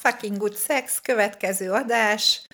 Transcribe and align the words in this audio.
Fucking 0.00 0.36
good 0.36 0.56
sex, 0.56 1.00
következő 1.00 1.72
adás, 1.72 2.46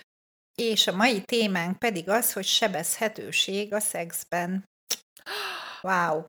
és 0.55 0.87
a 0.87 0.97
mai 0.97 1.23
témánk 1.23 1.79
pedig 1.79 2.09
az, 2.09 2.33
hogy 2.33 2.45
sebezhetőség 2.45 3.73
a 3.73 3.81
szexben. 3.81 4.65
Wow! 5.83 6.25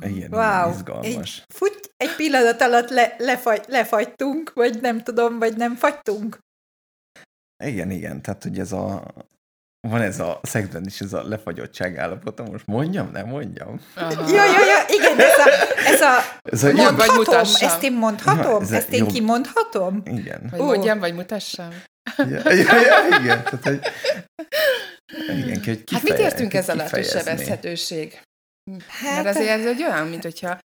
Igen, 0.00 0.32
Wow! 0.32 0.70
izgalmas. 0.70 1.38
Egy, 1.38 1.44
fut, 1.54 1.94
egy 1.96 2.16
pillanat 2.16 2.60
alatt 2.60 2.88
le, 2.88 3.14
lefagy, 3.18 3.64
lefagytunk, 3.66 4.52
vagy 4.52 4.80
nem 4.80 5.02
tudom, 5.02 5.38
vagy 5.38 5.56
nem 5.56 5.76
fagytunk. 5.76 6.38
Igen, 7.64 7.90
igen, 7.90 8.22
tehát 8.22 8.42
hogy 8.42 8.58
ez 8.58 8.72
a... 8.72 9.12
Van 9.88 10.00
ez 10.00 10.20
a 10.20 10.40
szexben 10.42 10.84
is 10.86 11.00
ez 11.00 11.12
a 11.12 11.28
lefagyottság 11.28 11.98
állapota, 11.98 12.42
most 12.42 12.66
mondjam, 12.66 13.10
nem 13.12 13.26
mondjam? 13.26 13.80
Ja, 13.96 14.10
ja, 14.28 14.44
ja, 14.44 14.84
igen, 14.88 15.18
ez 15.18 15.38
a, 15.38 15.48
ez 15.86 16.00
a 16.00 16.38
Ez 16.42 16.64
a 16.64 16.72
mondhatom, 16.72 17.14
mutassam. 17.16 17.68
ezt 17.68 17.82
én 17.82 17.92
mondhatom, 17.92 18.62
Ez 18.62 18.72
ezt 18.72 18.88
én 18.92 18.98
jó. 18.98 19.06
kimondhatom. 19.06 20.02
Igen. 20.04 20.48
Vagy 20.50 20.60
Ó. 20.60 20.64
mondjam, 20.64 20.98
vagy 20.98 21.14
mutassam? 21.14 21.68
Ja, 22.16 22.26
ja, 22.26 22.80
ja, 22.80 23.18
igen, 23.20 23.42
tehát, 23.44 23.60
hogy, 23.62 23.80
igen, 25.36 25.60
hogy 25.64 25.66
Hát 25.66 25.66
mit 25.76 25.84
kifeje- 25.84 26.18
értünk 26.20 26.54
ez 26.54 26.68
alatt, 26.68 26.88
hogy 26.90 27.04
sebezhetőség? 27.06 28.20
Hát, 28.88 29.24
Mert 29.24 29.36
azért 29.36 29.50
ez 29.50 29.66
egy 29.66 29.82
olyan, 29.82 30.06
mint 30.06 30.22
hogyha 30.22 30.58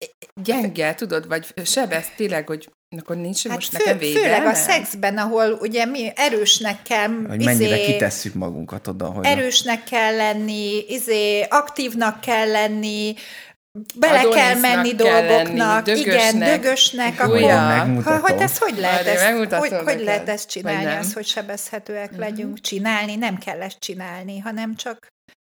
gyenge, 0.42 0.94
tudod, 0.94 1.28
vagy 1.28 1.46
sebez 1.64 2.06
tényleg, 2.16 2.46
hogy 2.46 2.68
akkor 2.98 3.16
nincs 3.16 3.42
hát 3.46 3.54
most 3.54 3.76
fő, 3.76 3.78
nekem 3.78 3.98
főleg 3.98 4.14
védelme? 4.22 4.48
a 4.48 4.54
szexben, 4.54 5.18
ahol 5.18 5.52
ugye 5.60 5.84
mi 5.84 6.12
erősnek 6.14 6.82
kell, 6.82 7.08
Hogy 7.28 7.44
mennyire 7.44 7.76
izé, 7.76 7.92
kitesszük 7.92 8.34
magunkat 8.34 8.86
oda, 8.86 9.06
hogy... 9.06 9.24
erősnek 9.24 9.84
kell 9.84 10.16
lenni, 10.16 10.84
izé, 10.88 11.40
aktívnak 11.40 12.20
kell 12.20 12.50
lenni, 12.50 13.14
bele 13.94 14.28
kell 14.28 14.54
menni 14.54 14.94
kell 14.94 15.26
dolgoknak, 15.26 15.86
lenni, 15.86 16.00
igen, 16.00 16.38
dögösnek. 16.38 16.60
dögösnek, 16.60 17.20
Húja. 17.20 17.80
akkor... 17.80 18.02
Ha, 18.04 18.18
hogy 18.18 18.40
ez 18.40 18.58
hogy 18.58 18.78
lehet, 18.78 19.06
ezt, 19.06 19.52
hogy, 19.52 19.72
hogy 19.84 20.00
lehet 20.00 20.28
ezt 20.28 20.48
csinálni, 20.48 20.96
az, 20.96 21.12
hogy 21.12 21.26
sebezhetőek 21.26 22.16
legyünk, 22.16 22.60
csinálni, 22.60 23.16
nem 23.16 23.38
kell 23.38 23.62
ezt 23.62 23.78
csinálni, 23.78 24.38
hanem 24.38 24.74
csak 24.74 25.06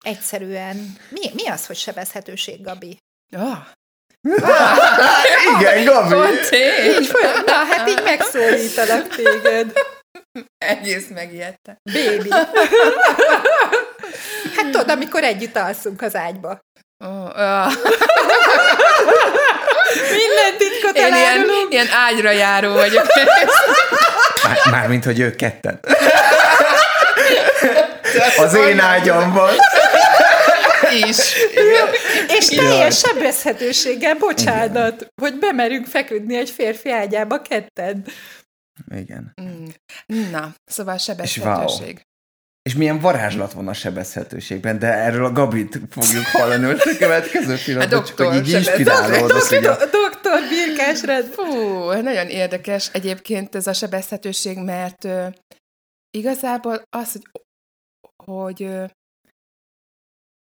egyszerűen... 0.05 0.95
Mi, 1.09 1.31
mi 1.33 1.47
az, 1.47 1.65
hogy 1.65 1.75
sebezhetőség, 1.75 2.61
Gabi? 2.61 2.97
Oh, 3.37 3.57
Igen, 5.59 5.83
Gabi! 5.83 6.15
na, 7.45 7.53
hát 7.53 7.89
így 7.89 8.01
megszólítalak 8.03 9.07
téged. 9.07 9.73
Egész 10.57 11.07
megijedtem. 11.13 11.77
Bébi. 11.93 12.29
Hát 14.55 14.65
tudod, 14.71 14.89
amikor 14.89 15.23
együtt 15.23 15.55
alszunk 15.55 16.01
az 16.01 16.15
ágyba. 16.15 16.59
Oh. 17.05 17.71
Minden 20.11 20.57
titkot 20.57 20.97
Én 20.97 21.15
ilyen, 21.15 21.45
ilyen 21.69 21.87
ágyra 21.91 22.31
járó 22.31 22.73
vagyok. 22.73 23.05
Már, 24.43 24.57
mármint, 24.71 25.03
hogy 25.03 25.19
ők 25.19 25.35
ketten. 25.35 25.79
Az 28.37 28.53
én 28.53 28.79
ágyamban. 28.79 29.55
Is. 31.09 31.17
És 32.27 32.47
teljes 32.47 32.99
sebezhetőséggel, 32.99 34.15
bocsánat, 34.15 35.07
hogy 35.21 35.39
bemerünk 35.39 35.85
feküdni 35.85 36.37
egy 36.37 36.49
férfi 36.49 36.91
ágyába 36.91 37.41
ketten. 37.41 38.05
Igen. 38.95 39.33
Mm. 39.41 39.65
Na, 40.31 40.55
szóval 40.65 40.97
sebezhetőség. 40.97 42.01
És 42.69 42.75
milyen 42.75 42.99
varázslat 42.99 43.53
van 43.53 43.67
a 43.67 43.73
sebezhetőségben, 43.73 44.79
de 44.79 44.93
erről 44.93 45.25
a 45.25 45.31
Gabit 45.31 45.79
fogjuk 45.89 46.25
hallani 46.25 46.65
most 46.65 46.85
a 46.85 46.97
következő 46.97 47.57
pillanatban, 47.65 48.03
csak 48.05 48.07
doktor 48.07 48.33
hogy 48.33 48.47
így 48.47 48.63
sebez- 48.63 48.67
inspirálódsz, 48.67 49.49
hogy 49.49 49.65
a... 49.65 49.77
Do- 49.77 49.89
Doktor 49.91 50.39
Birkás 50.49 51.01
Rend. 51.03 51.33
Fú, 51.33 51.43
nagyon 51.91 52.27
érdekes 52.27 52.89
egyébként 52.93 53.55
ez 53.55 53.67
a 53.67 53.73
sebezhetőség, 53.73 54.57
mert 54.57 55.03
ö, 55.03 55.27
igazából 56.17 56.81
az, 56.89 57.11
hogy, 57.11 57.21
hogy 58.25 58.63
ö, 58.63 58.85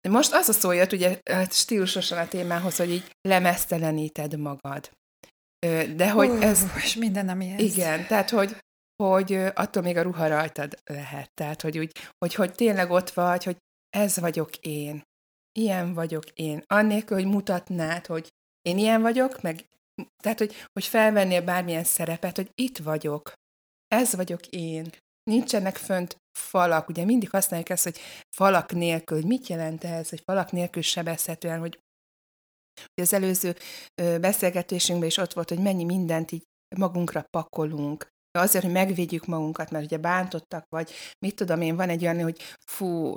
most 0.09 0.33
az 0.33 0.49
a 0.49 0.53
szó 0.53 0.71
jött, 0.71 0.93
ugye 0.93 1.21
hát 1.31 1.53
stílusosan 1.53 2.19
a 2.19 2.29
témához, 2.29 2.77
hogy 2.77 2.91
így 2.91 3.17
lemeszteleníted 3.29 4.39
magad. 4.39 4.91
De 5.97 6.11
hogy 6.11 6.29
Ú, 6.29 6.41
ez, 6.41 6.63
És 6.77 6.95
minden, 6.95 7.29
ami 7.29 7.51
ez. 7.51 7.61
igen, 7.61 8.07
tehát 8.07 8.31
hogy, 8.31 8.57
hogy 9.03 9.33
attól 9.55 9.83
még 9.83 9.97
a 9.97 10.03
ruha 10.03 10.27
rajtad 10.27 10.79
lehet. 10.85 11.31
Tehát, 11.35 11.63
hogy, 11.63 11.79
úgy, 11.79 11.93
hogy, 12.19 12.35
hogy 12.35 12.53
tényleg 12.53 12.91
ott 12.91 13.11
vagy, 13.11 13.45
hogy 13.45 13.57
ez 13.91 14.19
vagyok 14.19 14.57
én. 14.57 15.03
Ilyen 15.59 15.95
vagyok 15.95 16.31
én. 16.31 16.63
Annélkül, 16.67 17.17
hogy 17.17 17.27
mutatnád, 17.27 18.07
hogy 18.07 18.29
én 18.63 18.79
ilyen 18.79 19.03
vagyok, 19.03 19.43
meg 19.43 19.69
tehát, 20.23 20.39
hogy, 20.39 20.55
hogy 20.73 20.85
felvennél 20.85 21.43
bármilyen 21.43 21.85
szerepet, 21.85 22.37
hogy 22.37 22.51
itt 22.55 22.79
vagyok. 22.79 23.33
Ez 23.89 24.15
vagyok 24.15 24.47
én. 24.47 24.91
Nincsenek 25.23 25.77
fönt 25.77 26.17
falak. 26.39 26.89
Ugye 26.89 27.05
mindig 27.05 27.31
használjuk 27.31 27.69
ezt, 27.69 27.85
hogy 27.85 27.99
falak 28.37 28.73
nélkül. 28.73 29.17
Hogy 29.19 29.27
mit 29.27 29.47
jelent 29.47 29.85
ez, 29.85 30.09
hogy 30.09 30.23
falak 30.25 30.53
nélkül 30.53 30.83
sebezhetően, 30.83 31.59
hogy 31.59 31.79
az 32.95 33.13
előző 33.13 33.57
beszélgetésünkben 34.21 35.09
is 35.09 35.17
ott 35.17 35.33
volt, 35.33 35.49
hogy 35.49 35.59
mennyi 35.59 35.85
mindent 35.85 36.33
így 36.33 36.43
magunkra 36.77 37.25
pakolunk. 37.31 38.09
Azért, 38.39 38.65
hogy 38.65 38.73
megvédjük 38.73 39.27
magunkat, 39.27 39.71
mert 39.71 39.85
ugye 39.85 39.99
bántottak, 39.99 40.65
vagy 40.69 40.93
mit 41.19 41.35
tudom 41.35 41.61
én, 41.61 41.77
van 41.77 41.89
egy 41.89 42.03
olyan, 42.03 42.23
hogy 42.23 42.41
fú, 42.67 43.17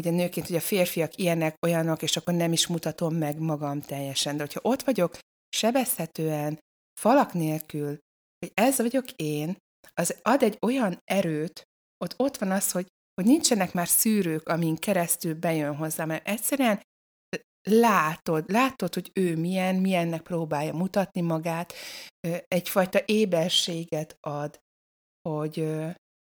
ugye 0.00 0.10
nőként, 0.10 0.46
hogy 0.46 0.56
a 0.56 0.60
férfiak 0.60 1.16
ilyenek, 1.16 1.54
olyanok, 1.66 2.02
és 2.02 2.16
akkor 2.16 2.34
nem 2.34 2.52
is 2.52 2.66
mutatom 2.66 3.14
meg 3.14 3.38
magam 3.38 3.80
teljesen. 3.80 4.36
De 4.36 4.42
hogyha 4.42 4.60
ott 4.62 4.82
vagyok 4.82 5.18
sebezhetően, 5.56 6.58
falak 7.00 7.32
nélkül, 7.32 7.98
hogy 8.38 8.52
ez 8.54 8.76
vagyok 8.76 9.10
én, 9.10 9.56
az 9.94 10.18
ad 10.22 10.42
egy 10.42 10.58
olyan 10.60 11.00
erőt, 11.04 11.62
ott 12.04 12.14
ott 12.16 12.36
van 12.36 12.50
az, 12.50 12.70
hogy, 12.70 12.86
hogy 13.14 13.24
nincsenek 13.24 13.72
már 13.72 13.88
szűrők, 13.88 14.48
amin 14.48 14.76
keresztül 14.76 15.34
bejön 15.34 15.76
hozzá, 15.76 16.04
mert 16.04 16.28
egyszerűen 16.28 16.80
látod, 17.62 18.50
látod, 18.50 18.94
hogy 18.94 19.10
ő 19.14 19.36
milyen, 19.36 19.74
milyennek 19.74 20.22
próbálja 20.22 20.72
mutatni 20.72 21.20
magát, 21.20 21.72
egyfajta 22.48 23.00
éberséget 23.04 24.16
ad, 24.20 24.58
hogy, 25.28 25.58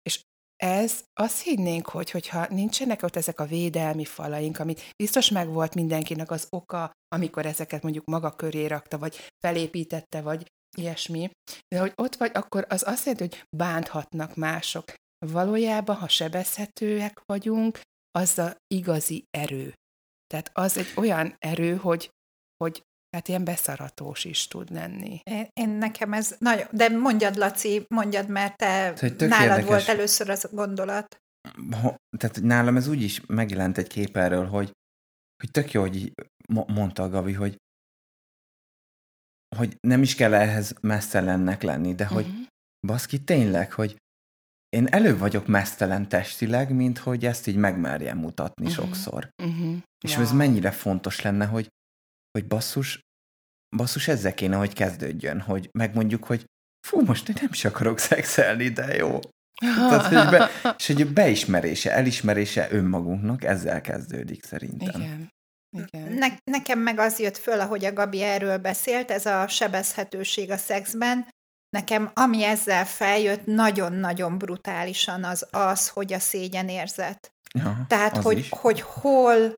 és 0.02 0.22
ez, 0.56 1.04
azt 1.12 1.42
hinnénk, 1.42 1.88
hogy 1.88 2.10
hogyha 2.10 2.46
nincsenek 2.50 3.02
ott 3.02 3.16
ezek 3.16 3.40
a 3.40 3.46
védelmi 3.46 4.04
falaink, 4.04 4.58
amit 4.58 4.92
biztos 4.96 5.30
meg 5.30 5.48
volt 5.48 5.74
mindenkinek 5.74 6.30
az 6.30 6.46
oka, 6.50 6.90
amikor 7.08 7.46
ezeket 7.46 7.82
mondjuk 7.82 8.04
maga 8.04 8.30
köré 8.30 8.66
rakta, 8.66 8.98
vagy 8.98 9.28
felépítette, 9.38 10.20
vagy 10.20 10.46
ilyesmi, 10.74 11.30
de 11.74 11.80
hogy 11.80 11.92
ott 11.94 12.16
vagy, 12.16 12.30
akkor 12.34 12.66
az 12.68 12.82
azt 12.86 13.06
jelenti, 13.06 13.36
hogy 13.36 13.46
bánthatnak 13.56 14.34
mások. 14.34 14.84
Valójában, 15.26 15.96
ha 15.96 16.08
sebezhetőek 16.08 17.20
vagyunk, 17.24 17.80
az 18.10 18.38
a 18.38 18.56
igazi 18.74 19.24
erő. 19.30 19.74
Tehát 20.26 20.50
az 20.52 20.76
egy 20.76 20.92
olyan 20.96 21.36
erő, 21.38 21.76
hogy, 21.76 22.10
hogy 22.56 22.82
hát 23.16 23.28
ilyen 23.28 23.44
beszaratós 23.44 24.24
is 24.24 24.48
tud 24.48 24.70
lenni. 24.70 25.20
Én, 25.22 25.48
én 25.52 25.68
nekem 25.68 26.12
ez 26.12 26.36
nagyon... 26.38 26.66
De 26.70 26.88
mondjad, 26.88 27.36
Laci, 27.36 27.84
mondjad, 27.88 28.28
mert 28.28 28.56
te 28.56 28.94
nálad 29.18 29.40
érdekes. 29.40 29.64
volt 29.66 29.88
először 29.88 30.30
az 30.30 30.44
a 30.44 30.48
gondolat. 30.54 31.16
Ho- 31.82 31.96
Tehát 32.18 32.40
nálam 32.40 32.76
ez 32.76 32.86
úgy 32.88 33.02
is 33.02 33.26
megjelent 33.26 33.78
egy 33.78 33.86
kép 33.86 34.16
erről, 34.16 34.46
hogy, 34.46 34.70
hogy 35.42 35.50
tök 35.50 35.72
jó, 35.72 35.80
hogy 35.80 36.12
mondta 36.66 37.02
a 37.02 37.08
Gabi, 37.08 37.32
hogy 37.32 37.56
hogy 39.56 39.76
nem 39.80 40.02
is 40.02 40.14
kell 40.14 40.34
ehhez 40.34 40.74
mesztelennek 40.80 41.62
lenni, 41.62 41.94
de 41.94 42.06
hogy 42.06 42.26
Mhm. 42.26 42.42
baszki 42.86 43.24
tényleg, 43.24 43.72
hogy 43.72 43.96
én 44.68 44.86
előbb 44.86 45.18
vagyok 45.18 45.46
mesztelen 45.46 46.08
testileg, 46.08 46.72
mint 46.74 46.98
hogy 46.98 47.26
ezt 47.26 47.46
így 47.46 47.56
megmerjem 47.56 48.18
mutatni 48.18 48.64
Mhm. 48.64 48.74
sokszor. 48.74 49.28
Uh-huh. 49.42 49.76
És 50.04 50.16
ez 50.16 50.32
mennyire 50.32 50.70
fontos 50.70 51.20
lenne, 51.20 51.44
hogy, 51.46 51.68
hogy 52.30 52.46
basszus, 52.46 53.00
basszus 53.76 54.08
ezzel 54.08 54.34
kéne, 54.34 54.56
hogy 54.56 54.72
kezdődjön, 54.72 55.40
hogy 55.40 55.68
megmondjuk, 55.72 56.24
hogy 56.24 56.44
fú, 56.86 57.00
most 57.04 57.28
én 57.28 57.34
nem 57.40 57.48
is 57.52 57.64
akarok 57.64 57.98
szexelni, 57.98 58.68
de 58.68 58.96
jó. 58.96 59.18
Tehát, 59.60 60.06
hogy 60.06 60.30
be, 60.38 60.48
és 60.78 60.86
hogy 60.86 61.12
beismerése, 61.12 61.92
elismerése 61.92 62.68
önmagunknak 62.70 63.44
ezzel 63.44 63.80
kezdődik 63.80 64.44
szerintem. 64.44 65.00
Igen. 65.00 65.32
Igen. 65.78 66.12
Ne, 66.12 66.26
nekem 66.44 66.78
meg 66.78 66.98
az 66.98 67.18
jött 67.18 67.36
föl, 67.36 67.60
ahogy 67.60 67.84
a 67.84 67.92
Gabi 67.92 68.22
erről 68.22 68.58
beszélt, 68.58 69.10
ez 69.10 69.26
a 69.26 69.48
sebezhetőség 69.48 70.50
a 70.50 70.56
szexben. 70.56 71.28
nekem 71.76 72.10
ami 72.14 72.44
ezzel 72.44 72.86
feljött 72.86 73.46
nagyon-nagyon 73.46 74.38
brutálisan 74.38 75.24
az 75.24 75.46
az, 75.50 75.88
hogy 75.88 76.12
a 76.12 76.18
szégyenérzet. 76.18 77.32
Ja, 77.54 77.84
Tehát, 77.88 78.16
hogy, 78.16 78.38
is. 78.38 78.48
hogy 78.50 78.80
hol 78.80 79.54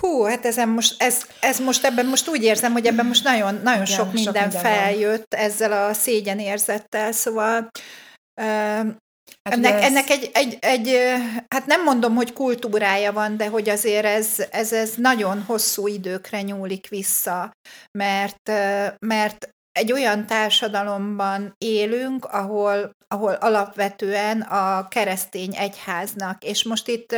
Hú, 0.00 0.22
hát 0.22 0.44
ezen 0.46 0.68
most, 0.68 1.02
ez, 1.02 1.26
ez 1.40 1.60
most 1.60 1.84
ebben 1.84 2.06
most 2.06 2.28
úgy 2.28 2.42
érzem, 2.42 2.72
hogy 2.72 2.86
ebben 2.86 3.06
most 3.06 3.24
nagyon, 3.24 3.54
nagyon 3.54 3.72
Igen, 3.72 3.84
sok 3.84 4.04
sok 4.04 4.12
minden 4.12 4.32
minden 4.32 4.62
van. 4.62 4.72
feljött 4.72 5.34
ezzel 5.34 5.72
a 5.72 5.92
szégyenérzettel, 5.92 7.12
szóval 7.12 7.70
ö, 8.40 8.80
Hát 9.42 9.54
ennek, 9.54 9.72
ez- 9.72 9.82
ennek 9.82 10.10
egy, 10.10 10.30
egy, 10.32 10.58
egy, 10.60 10.96
hát 11.48 11.66
nem 11.66 11.82
mondom, 11.82 12.14
hogy 12.14 12.32
kultúrája 12.32 13.12
van, 13.12 13.36
de 13.36 13.48
hogy 13.48 13.68
azért 13.68 14.04
ez, 14.04 14.46
ez, 14.50 14.72
ez 14.72 14.94
nagyon 14.96 15.42
hosszú 15.42 15.86
időkre 15.86 16.42
nyúlik 16.42 16.88
vissza, 16.88 17.52
mert, 17.98 18.48
mert 19.06 19.48
egy 19.72 19.92
olyan 19.92 20.26
társadalomban 20.26 21.54
élünk, 21.58 22.24
ahol, 22.24 22.90
ahol 23.08 23.32
alapvetően 23.32 24.40
a 24.40 24.88
keresztény 24.88 25.56
egyháznak, 25.56 26.44
és 26.44 26.64
most 26.64 26.88
itt 26.88 27.16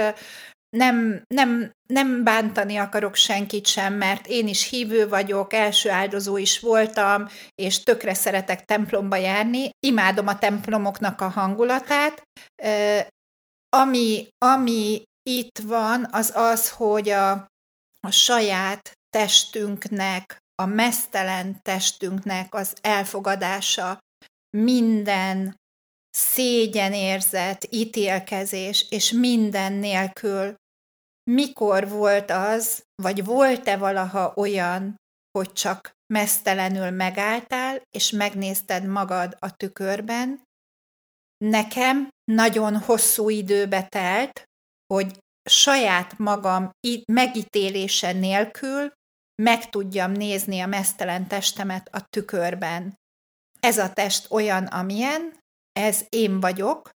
nem, 0.75 1.23
nem, 1.27 1.73
nem 1.87 2.25
bántani 2.25 2.77
akarok 2.77 3.15
senkit 3.15 3.67
sem, 3.67 3.95
mert 3.95 4.27
én 4.27 4.49
is 4.49 4.69
hívő 4.69 5.09
vagyok, 5.09 5.53
első 5.53 5.91
áldozó 5.91 6.37
is 6.37 6.61
voltam, 6.61 7.29
és 7.55 7.83
tökre 7.83 8.15
szeretek 8.15 8.65
templomba 8.65 9.17
járni. 9.17 9.71
Imádom 9.87 10.27
a 10.27 10.39
templomoknak 10.39 11.21
a 11.21 11.29
hangulatát. 11.29 12.23
Ami, 13.69 14.29
ami 14.39 15.03
itt 15.23 15.59
van, 15.59 16.09
az 16.11 16.33
az, 16.35 16.71
hogy 16.71 17.09
a, 17.09 17.31
a 18.01 18.11
saját 18.11 18.93
testünknek, 19.11 20.37
a 20.63 20.67
mesztelen 20.67 21.59
testünknek 21.63 22.55
az 22.55 22.77
elfogadása 22.81 23.99
minden 24.57 25.57
szégyenérzet, 26.11 27.67
ítélkezés, 27.71 28.87
és 28.91 29.13
minden 29.13 29.73
nélkül 29.73 30.55
mikor 31.31 31.89
volt 31.89 32.31
az, 32.31 32.85
vagy 33.03 33.25
volt-e 33.25 33.77
valaha 33.77 34.33
olyan, 34.37 34.97
hogy 35.39 35.53
csak 35.53 35.93
mesztelenül 36.13 36.91
megálltál, 36.91 37.83
és 37.91 38.11
megnézted 38.11 38.87
magad 38.87 39.37
a 39.39 39.57
tükörben? 39.57 40.43
Nekem 41.45 42.09
nagyon 42.25 42.79
hosszú 42.79 43.29
időbe 43.29 43.87
telt, 43.89 44.45
hogy 44.95 45.19
saját 45.51 46.19
magam 46.19 46.71
megítélése 47.13 48.13
nélkül 48.13 48.93
meg 49.43 49.71
tudjam 49.71 50.13
nézni 50.13 50.61
a 50.61 50.67
mesztelen 50.67 51.27
testemet 51.27 51.89
a 51.93 52.07
tükörben. 52.09 52.95
Ez 53.61 53.79
a 53.79 53.93
test 53.93 54.31
olyan, 54.31 54.67
amilyen, 54.67 55.39
ez 55.73 56.07
én 56.09 56.41
vagyok, 56.41 56.91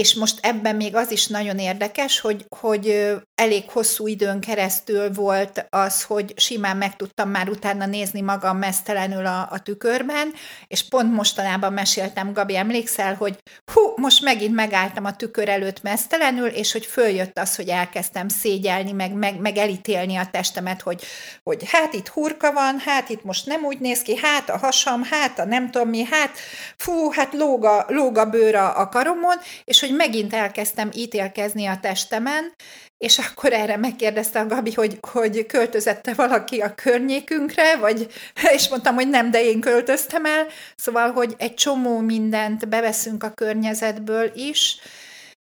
és 0.00 0.14
most 0.14 0.38
ebben 0.42 0.76
még 0.76 0.96
az 0.96 1.10
is 1.10 1.26
nagyon 1.26 1.58
érdekes, 1.58 2.20
hogy, 2.20 2.46
hogy 2.60 3.10
elég 3.34 3.70
hosszú 3.70 4.06
időn 4.06 4.40
keresztül 4.40 5.12
volt 5.12 5.66
az, 5.70 6.02
hogy 6.02 6.32
simán 6.36 6.76
meg 6.76 6.96
tudtam 6.96 7.30
már 7.30 7.48
utána 7.48 7.86
nézni 7.86 8.20
magam 8.20 8.58
mesztelenül 8.58 9.26
a, 9.26 9.48
a 9.50 9.58
tükörben, 9.58 10.32
és 10.66 10.88
pont 10.88 11.14
mostanában 11.14 11.72
meséltem, 11.72 12.32
Gabi, 12.32 12.56
emlékszel, 12.56 13.14
hogy 13.14 13.38
hú, 13.72 13.80
most 13.96 14.22
megint 14.22 14.54
megálltam 14.54 15.04
a 15.04 15.16
tükör 15.16 15.48
előtt 15.48 15.82
mesztelenül, 15.82 16.48
és 16.48 16.72
hogy 16.72 16.86
följött 16.86 17.38
az, 17.38 17.56
hogy 17.56 17.68
elkezdtem 17.68 18.28
szégyelni, 18.28 18.92
meg, 18.92 19.12
meg, 19.12 19.40
meg 19.40 19.56
elítélni 19.56 20.16
a 20.16 20.30
testemet, 20.30 20.80
hogy, 20.80 21.02
hogy 21.42 21.70
hát 21.70 21.94
itt 21.94 22.08
hurka 22.08 22.52
van, 22.52 22.78
hát 22.84 23.08
itt 23.08 23.24
most 23.24 23.46
nem 23.46 23.64
úgy 23.64 23.78
néz 23.78 24.02
ki, 24.02 24.16
hát 24.16 24.50
a 24.50 24.58
hasam, 24.58 25.02
hát 25.10 25.38
a 25.38 25.44
nem 25.44 25.70
tudom 25.70 25.88
mi, 25.88 26.04
hát 26.04 26.30
fú, 26.76 27.10
hát 27.10 27.32
lóg 27.32 27.64
a, 27.64 27.84
lóg 27.88 28.28
bőr 28.30 28.54
a 28.54 28.88
karomon, 28.88 29.36
és 29.64 29.80
hogy 29.80 29.89
megint 29.92 30.34
elkezdtem 30.34 30.90
ítélkezni 30.94 31.66
a 31.66 31.78
testemen, 31.80 32.52
és 32.98 33.18
akkor 33.18 33.52
erre 33.52 33.76
megkérdezte 33.76 34.40
a 34.40 34.46
Gabi, 34.46 34.72
hogy, 34.72 34.98
hogy 35.00 35.46
költözette 35.46 36.14
valaki 36.14 36.60
a 36.60 36.74
környékünkre, 36.74 37.76
vagy, 37.76 38.12
és 38.54 38.68
mondtam, 38.68 38.94
hogy 38.94 39.08
nem, 39.08 39.30
de 39.30 39.42
én 39.42 39.60
költöztem 39.60 40.24
el, 40.24 40.46
szóval, 40.76 41.12
hogy 41.12 41.34
egy 41.38 41.54
csomó 41.54 41.98
mindent 41.98 42.68
beveszünk 42.68 43.22
a 43.22 43.30
környezetből 43.30 44.30
is, 44.34 44.78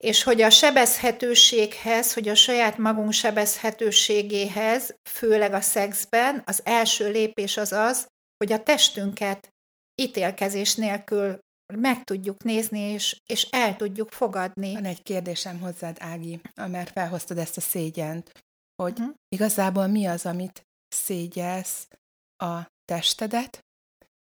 és 0.05 0.23
hogy 0.23 0.43
a 0.43 0.51
sebezhetőséghez, 0.51 2.15
hogy 2.15 2.29
a 2.29 2.35
saját 2.35 2.79
magunk 2.79 3.13
sebezhetőségéhez, 3.13 4.95
főleg 5.11 5.53
a 5.53 5.61
szexben, 5.61 6.43
az 6.47 6.61
első 6.65 7.11
lépés 7.11 7.57
az 7.57 7.73
az, 7.73 8.07
hogy 8.37 8.53
a 8.53 8.63
testünket 8.63 9.49
ítélkezés 10.03 10.75
nélkül 10.75 11.39
meg 11.75 12.05
tudjuk 12.05 12.43
nézni, 12.43 12.79
és, 12.81 13.21
és 13.27 13.43
el 13.51 13.77
tudjuk 13.77 14.11
fogadni. 14.11 14.73
Van 14.73 14.85
egy 14.85 15.03
kérdésem 15.03 15.61
hozzád, 15.61 15.97
Ági, 16.01 16.41
mert 16.55 16.91
felhoztad 16.91 17.39
ezt 17.39 17.57
a 17.57 17.61
szégyent, 17.61 18.33
hogy 18.83 18.99
Mhm. 18.99 19.09
igazából 19.29 19.87
mi 19.87 20.07
az, 20.07 20.27
amit 20.27 20.63
szégyelsz 20.89 21.89
a 22.37 22.67
testedet, 22.85 23.61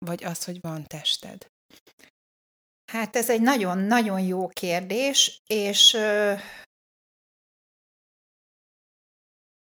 vagy 0.05 0.23
az, 0.23 0.43
hogy 0.45 0.61
van 0.61 0.83
tested? 0.83 1.45
Hát 2.91 3.15
ez 3.15 3.29
egy 3.29 3.41
nagyon-nagyon 3.41 4.19
jó 4.21 4.47
kérdés, 4.47 5.41
és 5.49 5.93
ö, 5.93 6.33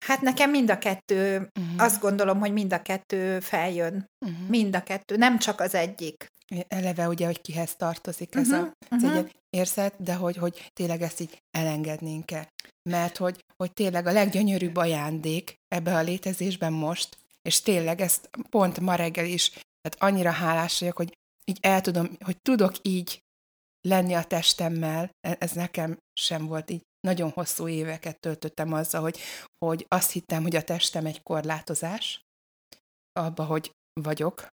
hát 0.06 0.20
nekem 0.20 0.50
mind 0.50 0.70
a 0.70 0.78
kettő, 0.78 1.50
Uh-huh. 1.60 1.82
azt 1.82 2.00
gondolom, 2.00 2.38
hogy 2.38 2.52
mind 2.52 2.72
a 2.72 2.82
kettő 2.82 3.40
feljön. 3.40 4.06
uh-huh. 4.26 4.48
Mind 4.48 4.75
a 4.75 4.82
kettő, 4.82 5.16
nem 5.16 5.38
csak 5.38 5.60
az 5.60 5.75
egyik. 5.75 6.26
Eleve 6.69 7.09
ugye, 7.09 7.27
hogy 7.27 7.41
kihez 7.41 7.77
tartozik 7.77 8.35
ez 8.35 8.49
Mhm, 8.49 8.59
a 8.61 8.75
mhm. 8.91 8.99
szégyen 9.00 9.31
érzet, 9.50 10.03
de 10.03 10.15
hogy, 10.15 10.37
hogy 10.37 10.71
tényleg 10.73 11.03
ezt 11.03 11.21
így 11.21 11.43
elengednénk-e. 11.50 12.49
Mert 12.91 13.17
hogy, 13.17 13.45
hogy 13.56 13.73
tényleg 13.73 14.06
a 14.06 14.12
leggyönyörűbb 14.12 14.77
ajándék 14.77 15.55
ebbe 15.69 15.97
a 15.97 16.00
létezésben 16.03 16.73
most, 16.73 17.17
és 17.43 17.61
tényleg 17.61 18.00
ezt 18.00 18.31
pont 18.50 18.81
ma 18.81 18.95
reggel 18.95 19.25
is, 19.25 19.49
tehát 19.50 20.12
annyira 20.12 20.31
hálás 20.31 20.79
vagyok, 20.79 20.97
hogy 20.97 21.17
így 21.45 21.59
el 21.61 21.81
tudom, 21.81 22.17
hogy 22.21 22.37
tudok 22.43 22.75
így 22.83 23.23
lenni 23.81 24.15
a 24.15 24.25
testemmel, 24.25 25.11
E- 25.21 25.37
ez 25.41 25.53
nekem 25.53 25.99
sem 26.21 26.47
volt 26.47 26.71
így. 26.71 26.83
Nagyon 27.00 27.31
hosszú 27.31 27.69
éveket 27.69 28.21
töltöttem 28.21 28.73
azzal, 28.73 29.00
hogy, 29.00 29.19
hogy 29.65 29.87
azt 29.89 30.11
hittem, 30.11 30.43
hogy 30.43 30.56
a 30.56 30.62
testem 30.65 31.06
egy 31.06 31.23
korlátozás, 31.23 32.21
abba, 33.12 33.45
hogy 33.45 33.73
vagyok, 34.00 34.49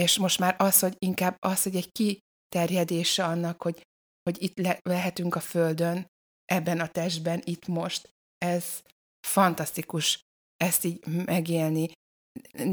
és 0.00 0.18
most 0.18 0.38
már 0.38 0.54
az, 0.58 0.78
hogy 0.78 0.94
inkább 0.98 1.36
az, 1.38 1.62
hogy 1.62 1.76
egy 1.76 1.92
kiterjedése 1.92 3.24
annak, 3.24 3.62
hogy, 3.62 3.82
hogy 4.22 4.42
itt 4.42 4.58
le, 4.58 4.78
lehetünk 4.82 5.34
a 5.34 5.40
Földön, 5.40 6.06
ebben 6.44 6.80
a 6.80 6.88
testben, 6.88 7.42
itt 7.44 7.66
most, 7.66 8.08
ez 8.38 8.82
fantasztikus 9.26 10.20
ezt 10.56 10.84
így 10.84 11.06
megélni. 11.06 11.88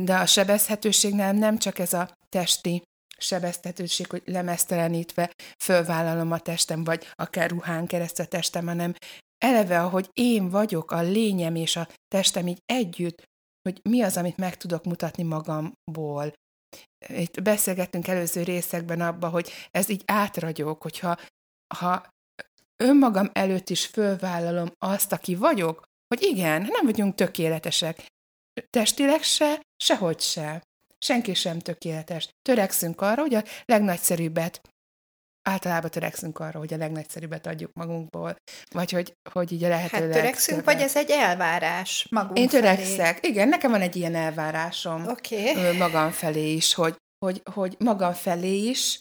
De 0.04 0.16
a 0.16 0.26
sebezhetőségnél 0.26 1.32
nem 1.32 1.58
csak 1.58 1.80
ez 1.80 1.94
a 1.94 2.14
testi 2.30 2.82
sebezhetőség, 3.18 4.10
hogy 4.10 4.22
lemesztelenítve 4.26 5.32
fölvállalom 5.64 6.32
a 6.32 6.40
testem, 6.40 6.84
vagy 6.84 7.08
akár 7.12 7.50
ruhán 7.50 7.88
keresztül 7.88 8.26
a 8.26 8.28
testem, 8.28 8.68
hanem 8.68 8.94
eleve, 9.38 9.82
ahogy 9.82 10.10
én 10.14 10.50
vagyok, 10.50 10.92
a 10.92 11.02
lényem 11.02 11.56
és 11.56 11.76
a 11.76 11.88
testem 12.08 12.48
így 12.48 12.62
együtt, 12.66 13.24
hogy 13.62 13.80
mi 13.90 14.02
az, 14.02 14.18
amit 14.18 14.38
meg 14.38 14.58
tudok 14.58 14.84
mutatni 14.84 15.24
magamból. 15.24 16.34
Itt 17.08 17.42
beszélgettünk 17.42 18.08
előző 18.08 18.44
részekben 18.44 19.02
abba, 19.02 19.30
hogy 19.30 19.52
ez 19.72 19.90
így 19.90 20.04
átragyog, 20.06 20.82
hogyha 20.82 21.18
ha 21.76 22.14
önmagam 22.78 23.30
előtt 23.34 23.70
is 23.70 23.86
fölvállalom 23.86 24.72
azt, 24.78 25.12
aki 25.12 25.36
vagyok, 25.36 25.84
hogy 26.08 26.22
igen, 26.22 26.62
nem 26.62 26.86
vagyunk 26.86 27.16
tökéletesek. 27.16 28.06
Testileg 28.70 29.24
se, 29.24 29.62
sehogy 29.78 30.20
se. 30.20 30.64
Senki 30.98 31.34
sem 31.34 31.60
tökéletes. 31.60 32.30
Törekszünk 32.42 33.02
arra, 33.02 33.22
hogy 33.22 33.34
a 33.34 33.44
legnagyszerűbbet, 33.66 34.62
általában 35.50 35.90
törekszünk 35.90 36.40
arra, 36.40 36.60
hogy 36.60 36.74
a 36.74 36.78
legnagyszerűbbet 36.78 37.48
adjuk 37.48 37.74
magunkból, 37.74 38.36
vagy 38.72 38.92
hogy, 38.92 39.14
hogy 39.30 39.52
így 39.52 39.64
a 39.64 39.68
lehető 39.68 39.98
Hát 39.98 40.10
törekszünk, 40.12 40.58
legtöbbet. 40.58 40.66
vagy 40.66 40.84
ez 40.84 40.96
egy 40.96 41.10
elvárás 41.12 42.08
magunk 42.10 42.38
Én 42.38 42.50
felé? 42.50 42.62
törekszek. 42.62 43.28
Igen, 43.28 43.48
nekem 43.48 43.72
van 43.72 43.82
egy 43.82 43.96
ilyen 43.96 44.16
elvárásom. 44.16 45.08
Okay. 45.08 45.78
magam 45.78 46.12
felé 46.12 46.52
is, 46.54 46.74
hogy, 46.74 46.96
hogy, 47.26 47.42
hogy 47.54 47.76
magam 47.80 48.14
felé 48.14 48.56
is 48.68 49.00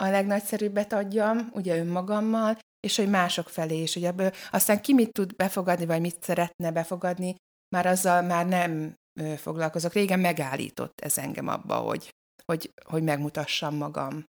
a 0.00 0.06
legnagyszerűbbet 0.08 0.92
adjam, 0.92 1.50
ugye 1.52 1.76
önmagammal, 1.76 2.58
és 2.80 2.96
hogy 2.96 3.08
mások 3.10 3.48
felé 3.48 3.82
is. 3.82 3.96
Ugye 3.96 4.06
ebből 4.06 4.32
aztán 4.50 4.80
ki 4.80 4.92
mit 4.92 5.12
tud 5.12 5.36
befogadni, 5.36 5.86
vagy 5.86 6.00
mit 6.00 6.22
szeretne 6.22 6.70
befogadni, 6.70 7.34
már 7.76 7.86
azzal 7.86 8.22
már 8.22 8.46
nem 8.46 8.94
foglalkozok. 9.36 9.92
Régen 9.92 10.20
megállított 10.20 11.00
ez 11.00 11.18
engem 11.18 11.48
abba, 11.48 11.74
hogy, 11.76 12.08
hogy, 12.44 12.72
hogy 12.84 13.02
megmutassam 13.02 13.74
magam. 13.76 14.24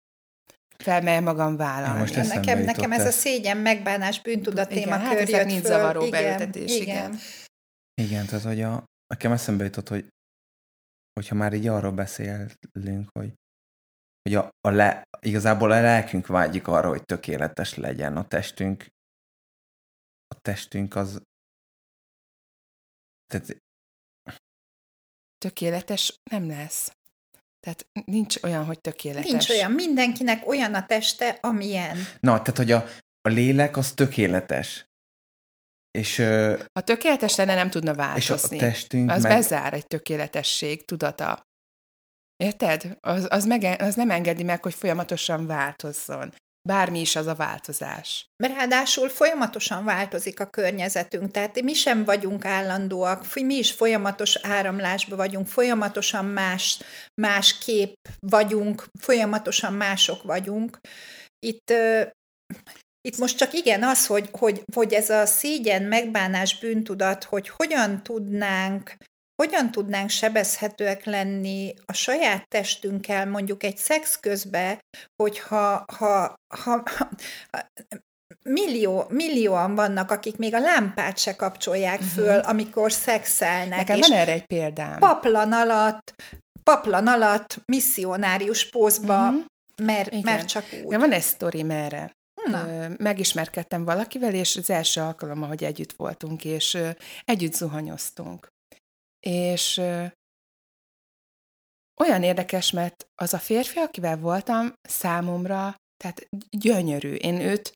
Felmeljem 0.81 1.23
magam 1.23 1.55
vállalni. 1.55 1.99
most 1.99 2.15
ezt- 2.15 2.33
Nekem, 2.33 2.59
nekem 2.59 2.91
ez 2.91 3.05
a 3.05 3.11
szégyen, 3.11 3.57
megbánás, 3.57 4.21
bűntudat 4.21 4.71
Igen, 4.71 4.83
témakör 4.83 5.17
hát 5.17 5.29
jött 5.29 5.45
mind 5.45 5.65
föl. 5.65 5.71
zavaró 5.71 6.05
igen, 6.05 6.23
beültetés, 6.23 6.75
igen. 6.79 6.83
igen. 7.11 7.19
Igen, 8.01 8.25
tehát 8.25 8.43
hogy 8.45 8.61
a, 8.61 8.83
nekem 9.07 9.31
eszembe 9.31 9.63
jutott, 9.63 9.87
hogy 9.87 10.07
hogyha 11.13 11.35
már 11.35 11.53
így 11.53 11.67
arról 11.67 11.91
beszélünk, 11.91 13.09
hogy, 13.19 13.33
hogy 14.21 14.35
a, 14.35 14.49
a 14.67 14.69
le, 14.69 15.03
igazából 15.19 15.71
a 15.71 15.81
lelkünk 15.81 16.27
vágyik 16.27 16.67
arra, 16.67 16.87
hogy 16.87 17.03
tökéletes 17.03 17.75
legyen 17.75 18.17
a 18.17 18.27
testünk. 18.27 18.87
A 20.27 20.39
testünk 20.41 20.95
az 20.95 21.21
tehát 23.25 23.57
Tökéletes 25.37 26.19
nem 26.31 26.47
lesz. 26.47 26.91
Tehát 27.61 27.87
nincs 28.05 28.43
olyan, 28.43 28.65
hogy 28.65 28.79
tökéletes. 28.81 29.29
Nincs 29.31 29.49
olyan. 29.49 29.71
Mindenkinek 29.71 30.47
olyan 30.47 30.73
a 30.73 30.85
teste, 30.85 31.37
amilyen. 31.41 31.97
Na, 32.19 32.41
tehát, 32.41 32.57
hogy 32.57 32.71
a, 32.71 32.85
a 33.21 33.29
lélek 33.29 33.77
az 33.77 33.91
tökéletes. 33.91 34.85
És, 35.91 36.17
Ha 36.73 36.81
tökéletes 36.83 37.35
lenne, 37.35 37.55
nem 37.55 37.69
tudna 37.69 37.91
és 37.91 37.97
változni. 37.97 38.57
a 38.57 38.59
testünk 38.59 39.11
az 39.11 39.21
meg... 39.21 39.31
bezár 39.31 39.73
egy 39.73 39.87
tökéletesség 39.87 40.85
tudata. 40.85 41.49
Érted? 42.35 42.97
Az, 42.99 43.27
az, 43.29 43.45
meg, 43.45 43.81
az 43.81 43.95
nem 43.95 44.09
engedi 44.09 44.43
meg, 44.43 44.63
hogy 44.63 44.73
folyamatosan 44.73 45.45
változzon. 45.45 46.33
Bármi 46.69 46.99
is 46.99 47.15
az 47.15 47.27
a 47.27 47.35
változás. 47.35 48.25
Mert 48.43 48.53
ráadásul 48.53 49.09
folyamatosan 49.09 49.85
változik 49.85 50.39
a 50.39 50.45
környezetünk, 50.45 51.31
tehát 51.31 51.61
mi 51.61 51.73
sem 51.73 52.03
vagyunk 52.03 52.45
állandóak, 52.45 53.33
mi 53.33 53.55
is 53.55 53.71
folyamatos 53.71 54.35
áramlásban 54.35 55.17
vagyunk, 55.17 55.47
folyamatosan 55.47 56.25
más, 56.25 56.79
más 57.21 57.57
kép 57.57 57.93
vagyunk, 58.19 58.85
folyamatosan 58.99 59.73
mások 59.73 60.23
vagyunk. 60.23 60.79
Itt, 61.39 61.73
itt 63.01 63.17
most 63.17 63.37
csak 63.37 63.53
igen 63.53 63.83
az, 63.83 64.05
hogy, 64.05 64.29
hogy, 64.31 64.63
hogy 64.75 64.93
ez 64.93 65.09
a 65.09 65.25
szégyen, 65.25 65.83
megbánás, 65.83 66.59
bűntudat, 66.59 67.23
hogy 67.23 67.49
hogyan 67.49 68.03
tudnánk 68.03 68.95
hogyan 69.41 69.71
tudnánk 69.71 70.09
sebezhetőek 70.09 71.05
lenni 71.05 71.73
a 71.85 71.93
saját 71.93 72.47
testünkkel, 72.47 73.25
mondjuk 73.25 73.63
egy 73.63 73.77
szex 73.77 74.19
közben, 74.19 74.79
hogyha 75.23 75.85
ha, 75.97 76.33
ha, 76.57 76.83
ha, 76.87 77.67
millió, 78.43 79.05
millióan 79.09 79.75
vannak, 79.75 80.11
akik 80.11 80.37
még 80.37 80.53
a 80.53 80.59
lámpát 80.59 81.17
se 81.17 81.35
kapcsolják 81.35 81.99
Mhm. 81.99 82.07
föl, 82.09 82.39
amikor 82.39 82.91
szexelnek. 82.91 83.77
Nekem 83.77 83.99
van 83.99 84.11
erre 84.11 84.31
egy 84.31 84.45
példám. 84.45 84.99
paplan 84.99 85.51
alatt, 85.53 86.13
paplan 86.63 87.07
alatt 87.07 87.61
misszionárius 87.65 88.69
pózba, 88.69 89.31
Mhm. 89.31 89.41
mert, 89.83 90.07
Igen. 90.07 90.21
mert 90.23 90.47
csak 90.47 90.65
úgy. 90.85 90.91
Ja, 90.91 90.99
van 90.99 91.11
egy 91.11 91.21
sztorim 91.21 91.69
erre. 91.71 92.11
Na. 92.45 92.67
Megismerkedtem 92.97 93.85
valakivel, 93.85 94.33
és 94.33 94.55
az 94.55 94.69
első 94.69 95.01
alkalommal, 95.01 95.47
hogy 95.47 95.63
együtt 95.63 95.91
voltunk, 95.93 96.45
és 96.45 96.77
együtt 97.25 97.53
zuhanyoztunk. 97.53 98.47
És 99.27 99.77
olyan 102.01 102.23
érdekes, 102.23 102.71
mert 102.71 103.07
az 103.15 103.33
a 103.33 103.39
férfi, 103.39 103.79
akivel 103.79 104.17
voltam, 104.17 104.73
számomra, 104.81 105.75
tehát 105.97 106.27
gyönyörű. 106.57 107.13
Én 107.13 107.39
őt 107.39 107.71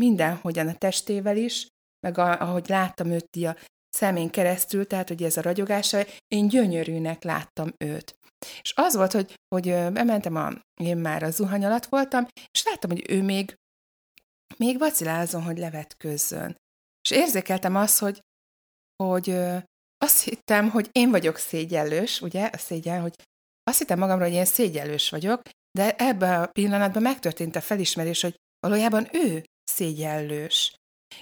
mindenhogyan 0.00 0.68
a 0.68 0.74
testével 0.74 1.36
is, 1.36 1.66
meg 2.06 2.18
a, 2.18 2.40
ahogy 2.40 2.68
láttam 2.68 3.10
őt 3.10 3.36
a 3.36 3.56
szemén 3.88 4.30
keresztül, 4.30 4.86
tehát 4.86 5.08
hogy 5.08 5.22
ez 5.22 5.36
a 5.36 5.42
ragyogása, 5.42 6.04
én 6.28 6.48
gyönyörűnek 6.48 7.22
láttam 7.22 7.72
őt. 7.84 8.14
És 8.62 8.72
az 8.76 8.94
volt, 8.94 9.12
hogy, 9.12 9.34
hogy 9.54 9.64
bementem, 9.68 10.36
a, 10.36 10.50
én 10.82 10.96
már 10.96 11.22
a 11.22 11.30
zuhany 11.30 11.64
alatt 11.64 11.86
voltam, 11.86 12.26
és 12.50 12.62
láttam, 12.62 12.90
hogy 12.90 13.10
ő 13.10 13.22
még, 13.22 13.56
még 14.56 14.78
vacilál 14.78 15.20
azon, 15.20 15.42
hogy 15.42 15.58
levetközzön. 15.58 16.56
És 17.02 17.10
érzékeltem 17.10 17.76
azt, 17.76 17.98
hogy, 17.98 18.20
hogy 19.02 19.36
azt 20.04 20.22
hittem, 20.22 20.70
hogy 20.70 20.88
én 20.92 21.10
vagyok 21.10 21.36
szégyellős, 21.36 22.20
ugye, 22.20 22.50
a 22.52 22.56
szégyen, 22.56 23.00
hogy 23.00 23.14
azt 23.62 23.78
hittem 23.78 23.98
magamról, 23.98 24.26
hogy 24.26 24.36
én 24.36 24.44
szégyellős 24.44 25.10
vagyok, 25.10 25.42
de 25.78 25.96
ebben 25.96 26.42
a 26.42 26.46
pillanatban 26.46 27.02
megtörtént 27.02 27.56
a 27.56 27.60
felismerés, 27.60 28.20
hogy 28.20 28.34
valójában 28.60 29.08
ő 29.12 29.44
szégyellős. 29.64 30.74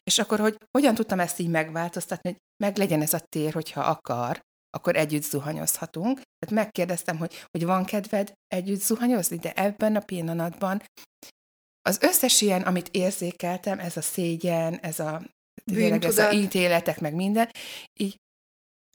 És 0.02 0.18
akkor, 0.18 0.38
hogy 0.38 0.56
hogyan 0.70 0.94
tudtam 0.94 1.20
ezt 1.20 1.38
így 1.38 1.49
megváltoztatni, 1.49 2.30
hogy 2.30 2.38
meg 2.64 2.76
legyen 2.76 3.02
ez 3.02 3.14
a 3.14 3.25
tér, 3.28 3.52
hogyha 3.52 3.80
akar, 3.80 4.40
akkor 4.70 4.97
együtt 4.97 5.23
zuhanyozhatunk. 5.23 6.14
Tehát 6.14 6.64
megkérdeztem, 6.64 7.16
hogy, 7.16 7.35
hogy 7.50 7.64
van 7.64 7.85
kedved 7.85 8.32
együtt 8.47 8.80
zuhanyozni, 8.80 9.37
de 9.37 9.52
ebben 9.52 9.97
a 9.97 10.00
pillanatban 10.00 10.82
az 11.82 11.99
összes 12.00 12.40
ilyen, 12.40 12.62
amit 12.62 12.88
érzékeltem, 12.88 13.78
ez 13.78 13.97
a 13.97 14.02
szégyen, 14.02 14.78
ez 14.78 14.99
a, 14.99 15.23
tényleg 15.64 16.04
ez 16.04 16.18
a 16.18 16.32
ítéletek, 16.32 17.00
meg 17.00 17.14
minden, 17.14 17.50
így 18.00 18.16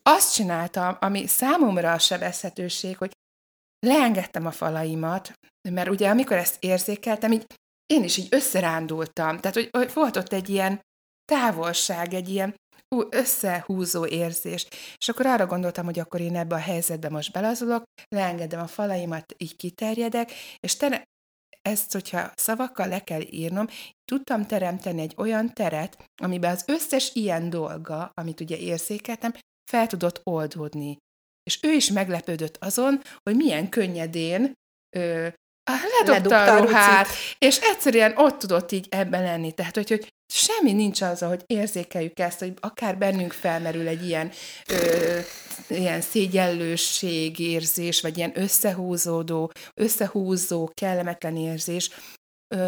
azt 0.03 0.33
csináltam, 0.33 0.98
ami 1.00 1.27
számomra 1.27 1.91
a 1.91 2.00
sebezhetőség, 2.00 2.98
hogy 2.98 3.12
leengedtem 3.79 4.45
a 4.45 4.51
falaimat, 4.51 5.33
mert 5.69 5.89
ugye 5.89 6.10
amikor 6.10 6.38
ezt 6.38 6.63
érzékeltem, 6.63 7.31
így 7.31 7.45
én 7.93 8.03
is 8.03 8.17
így 8.17 8.27
összerándultam. 8.29 9.39
Tehát, 9.39 9.69
hogy, 9.72 9.93
volt 9.93 10.17
ott 10.17 10.33
egy 10.33 10.50
ilyen 10.50 10.81
távolság, 11.25 12.13
egy 12.13 12.29
ilyen 12.29 12.55
ú, 12.95 13.01
összehúzó 13.10 14.05
érzés. 14.05 14.67
És 14.98 15.10
akkor 15.10 15.25
arra 15.25 15.45
gondoltam, 15.45 15.86
hogy 15.86 16.00
akkor 16.00 16.19
én 16.19 16.36
ebbe 16.36 16.55
a 16.55 16.60
helyzetbe 16.60 17.10
most 17.10 17.31
belazulok, 17.31 17.83
leengedem 18.07 18.60
a 18.60 18.67
falaimat, 18.67 19.33
így 19.38 19.55
kiterjedek, 19.55 20.31
és 20.60 20.77
te, 20.77 21.03
ezt, 21.62 21.91
hogyha 21.91 22.31
szavakkal 22.36 22.88
le 22.88 23.00
kell 23.00 23.22
írnom, 23.22 23.67
tudtam 24.05 24.45
teremteni 24.45 25.01
egy 25.01 25.13
olyan 25.17 25.53
teret, 25.53 26.05
amiben 26.22 26.51
az 26.51 26.63
összes 26.67 27.12
ilyen 27.13 27.50
dolga, 27.50 28.12
amit 28.13 28.39
ugye 28.39 28.57
érzékeltem, 28.57 29.33
fel 29.72 29.88
tudott 29.88 30.22
oldódni. 30.24 30.98
És 31.43 31.60
ő 31.62 31.72
is 31.72 31.91
meglepődött 31.91 32.58
azon, 32.60 33.01
hogy 33.24 33.36
milyen 33.36 33.70
könnyedén 33.70 34.53
ö, 34.96 35.27
ledobta 35.72 36.12
Ledobta 36.12 36.53
a 36.53 36.58
ruhát, 36.65 37.08
rucit. 37.08 37.36
és 37.38 37.58
egyszerűen 37.58 38.17
ott 38.17 38.39
tudott 38.39 38.72
így 38.72 38.88
ebben 38.89 39.24
lenni. 39.24 39.51
Tehát, 39.51 39.75
hogy, 39.75 39.89
hogy 39.89 40.08
semmi 40.34 40.72
nincs 40.74 41.01
az, 41.01 41.20
hogy 41.20 41.43
érzékeljük 41.46 42.20
ezt, 42.20 42.39
hogy 42.39 42.53
akár 42.60 42.98
bennünk 42.98 43.32
felmerül 43.32 43.88
egy 43.88 44.05
ilyen, 44.05 44.32
ö, 44.67 45.20
ilyen 45.67 46.01
szégyellőség 46.01 47.39
érzés, 47.39 48.01
vagy 48.01 48.17
ilyen 48.17 48.32
összehúzódó, 48.39 49.51
összehúzó, 49.74 50.70
kellemetlen 50.74 51.38
érzés. 51.38 51.89
Ö, 52.55 52.67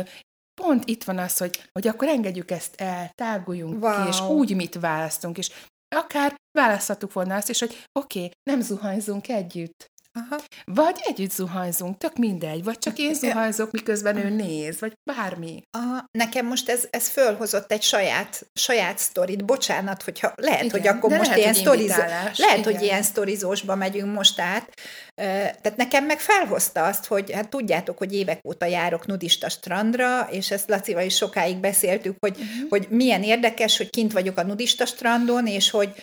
pont 0.62 0.86
itt 0.86 1.04
van 1.04 1.18
az, 1.18 1.38
hogy, 1.38 1.70
hogy 1.72 1.88
akkor 1.88 2.08
engedjük 2.08 2.52
ezt 2.52 2.76
el, 2.82 3.12
táguljunk 3.14 3.84
Wow. 3.84 4.04
ki, 4.04 4.08
és 4.08 4.22
úgy 4.22 4.56
mit 4.56 4.76
választunk, 4.80 5.38
és 5.38 5.50
akár 5.96 6.36
választhattuk 6.52 7.14
volna 7.14 7.36
azt 7.36 7.50
is, 7.50 7.60
hogy 7.60 7.88
oké, 8.00 8.20
okay, 8.20 8.32
nem 8.44 8.62
zuhanyzunk 8.62 9.30
együtt, 9.30 9.92
Aha. 10.18 10.42
vagy 10.66 10.96
együtt 11.04 11.32
zuhanyzunk, 11.32 11.98
tök 11.98 12.18
mindegy, 12.18 12.64
vagy 12.64 12.78
csak 12.78 12.98
én 12.98 13.14
zuhanyzok, 13.14 13.72
miközben 13.72 14.18
ő 14.18 14.30
néz, 14.30 14.80
vagy 14.80 14.94
bármi. 15.04 15.62
A, 15.72 16.06
nekem 16.12 16.46
most 16.46 16.70
ez, 16.70 16.88
ez 16.90 17.10
fölhozott 17.10 17.72
egy 17.72 17.82
saját, 17.82 18.48
saját 18.54 18.98
sztorit. 18.98 19.46
Bocsánat, 19.46 20.04
hogyha 20.04 20.34
lehet, 20.36 20.64
Igen, 20.64 20.80
hogy 20.80 20.88
akkor 20.88 21.10
most 21.10 21.22
lehet, 21.22 21.38
ilyen 21.38 21.54
sztorizó, 21.54 21.98
lehet, 21.98 22.38
igen. 22.38 22.64
hogy 22.64 22.82
ilyen 22.82 23.04
sztorizósba 23.04 23.76
megyünk 23.76 24.14
most 24.14 24.40
át. 24.40 24.74
Tehát 25.16 25.76
nekem 25.76 26.06
meg 26.06 26.20
felhozta 26.20 26.84
azt, 26.84 27.06
hogy 27.06 27.32
hát 27.32 27.50
tudjátok, 27.50 27.98
hogy 27.98 28.14
évek 28.14 28.40
óta 28.48 28.66
járok 28.66 29.06
nudista 29.06 29.50
strandra, 29.50 30.28
és 30.32 30.52
ezt 30.52 30.70
Lacival 30.70 31.04
is 31.04 31.16
sokáig 31.16 31.58
beszéltük, 31.58 32.16
hogy, 32.20 32.38
uh-huh. 32.40 32.70
hogy 32.70 32.88
milyen 32.90 33.24
érdekes, 33.24 33.78
hogy 33.78 33.90
kint 33.90 34.12
vagyok 34.12 34.38
a 34.38 34.44
nudista 34.44 34.86
strandon, 34.86 35.48
és 35.48 35.70
hogy, 35.70 35.94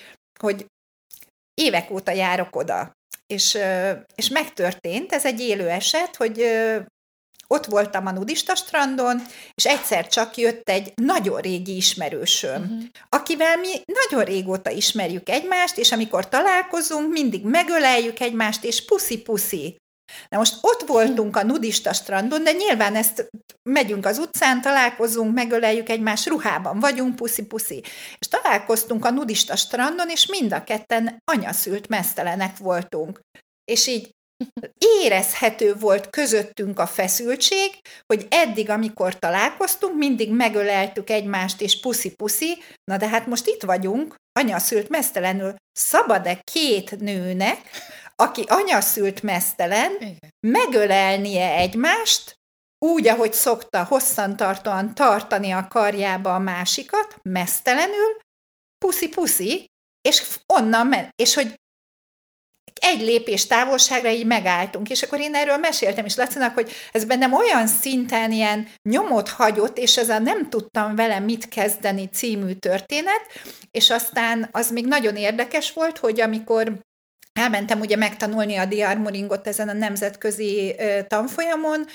hogy 0.40 0.66
évek 1.54 1.90
óta 1.90 2.12
járok 2.12 2.56
oda. 2.56 2.92
És, 3.26 3.58
és 4.14 4.28
megtörtént, 4.28 5.12
ez 5.12 5.24
egy 5.24 5.40
élő 5.40 5.68
eset, 5.68 6.16
hogy 6.16 6.44
ott 7.52 7.66
voltam 7.66 8.06
a 8.06 8.10
nudista 8.10 8.54
strandon, 8.54 9.22
és 9.54 9.66
egyszer 9.66 10.06
csak 10.06 10.36
jött 10.36 10.68
egy 10.68 10.92
nagyon 10.94 11.40
régi 11.40 11.76
ismerősöm, 11.76 12.62
uh-huh. 12.62 12.82
akivel 13.08 13.56
mi 13.56 13.68
nagyon 13.86 14.24
régóta 14.24 14.70
ismerjük 14.70 15.28
egymást, 15.28 15.78
és 15.78 15.92
amikor 15.92 16.28
találkozunk, 16.28 17.12
mindig 17.12 17.44
megöleljük 17.44 18.20
egymást, 18.20 18.64
és 18.64 18.84
puszi-puszi. 18.84 19.76
Na 20.28 20.38
most 20.38 20.58
ott 20.60 20.82
voltunk 20.86 21.36
a 21.36 21.42
nudista 21.42 21.92
strandon, 21.92 22.44
de 22.44 22.52
nyilván 22.52 22.96
ezt 22.96 23.30
megyünk 23.62 24.06
az 24.06 24.18
utcán, 24.18 24.60
találkozunk, 24.60 25.34
megöleljük 25.34 25.88
egymást, 25.88 26.26
ruhában 26.26 26.80
vagyunk, 26.80 27.16
puszi-puszi. 27.16 27.82
És 28.18 28.28
találkoztunk 28.28 29.04
a 29.04 29.10
nudista 29.10 29.56
strandon, 29.56 30.08
és 30.08 30.26
mind 30.26 30.52
a 30.52 30.64
ketten 30.64 31.18
anyaszült 31.32 31.88
mesztelenek 31.88 32.56
voltunk. 32.56 33.20
És 33.64 33.86
így 33.86 34.10
érezhető 35.02 35.74
volt 35.74 36.10
közöttünk 36.10 36.78
a 36.78 36.86
feszültség, 36.86 37.70
hogy 38.06 38.26
eddig, 38.30 38.70
amikor 38.70 39.18
találkoztunk, 39.18 39.96
mindig 39.96 40.32
megöleltük 40.32 41.10
egymást, 41.10 41.60
és 41.60 41.80
puszi-puszi, 41.80 42.62
na 42.90 42.96
de 42.96 43.08
hát 43.08 43.26
most 43.26 43.46
itt 43.46 43.62
vagyunk, 43.62 44.14
anyaszült 44.40 44.88
mesztelenül, 44.88 45.54
szabad-e 45.72 46.40
két 46.52 47.00
nőnek, 47.00 47.58
aki 48.16 48.44
anyaszült 48.48 49.22
mesztelen, 49.22 49.92
Igen. 50.00 50.18
megölelnie 50.46 51.54
egymást, 51.54 52.40
úgy, 52.78 53.08
ahogy 53.08 53.32
szokta 53.32 53.84
hosszantartóan 53.84 54.94
tartani 54.94 55.50
a 55.50 55.68
karjába 55.68 56.34
a 56.34 56.38
másikat, 56.38 57.16
mesztelenül, 57.22 58.16
puszi-puszi, 58.78 59.66
és 60.08 60.22
onnan 60.46 60.86
men, 60.86 61.08
és 61.16 61.34
hogy 61.34 61.60
egy 62.80 63.00
lépés 63.00 63.46
távolságra 63.46 64.10
így 64.10 64.26
megálltunk, 64.26 64.90
és 64.90 65.02
akkor 65.02 65.20
én 65.20 65.34
erről 65.34 65.56
meséltem 65.56 66.04
is 66.04 66.16
Lacinak, 66.16 66.54
hogy 66.54 66.72
ez 66.92 67.04
bennem 67.04 67.32
olyan 67.32 67.66
szinten 67.66 68.32
ilyen 68.32 68.68
nyomot 68.82 69.28
hagyott, 69.28 69.78
és 69.78 69.96
ezzel 69.96 70.18
nem 70.18 70.48
tudtam 70.48 70.94
vele 70.94 71.18
mit 71.18 71.48
kezdeni 71.48 72.08
című 72.08 72.52
történet, 72.52 73.20
és 73.70 73.90
aztán 73.90 74.48
az 74.52 74.70
még 74.70 74.86
nagyon 74.86 75.16
érdekes 75.16 75.72
volt, 75.72 75.98
hogy 75.98 76.20
amikor 76.20 76.72
elmentem 77.32 77.80
ugye 77.80 77.96
megtanulni 77.96 78.56
a 78.56 78.64
diarmoringot 78.64 79.46
ezen 79.46 79.68
a 79.68 79.72
nemzetközi 79.72 80.76
tanfolyamon, 81.08 81.86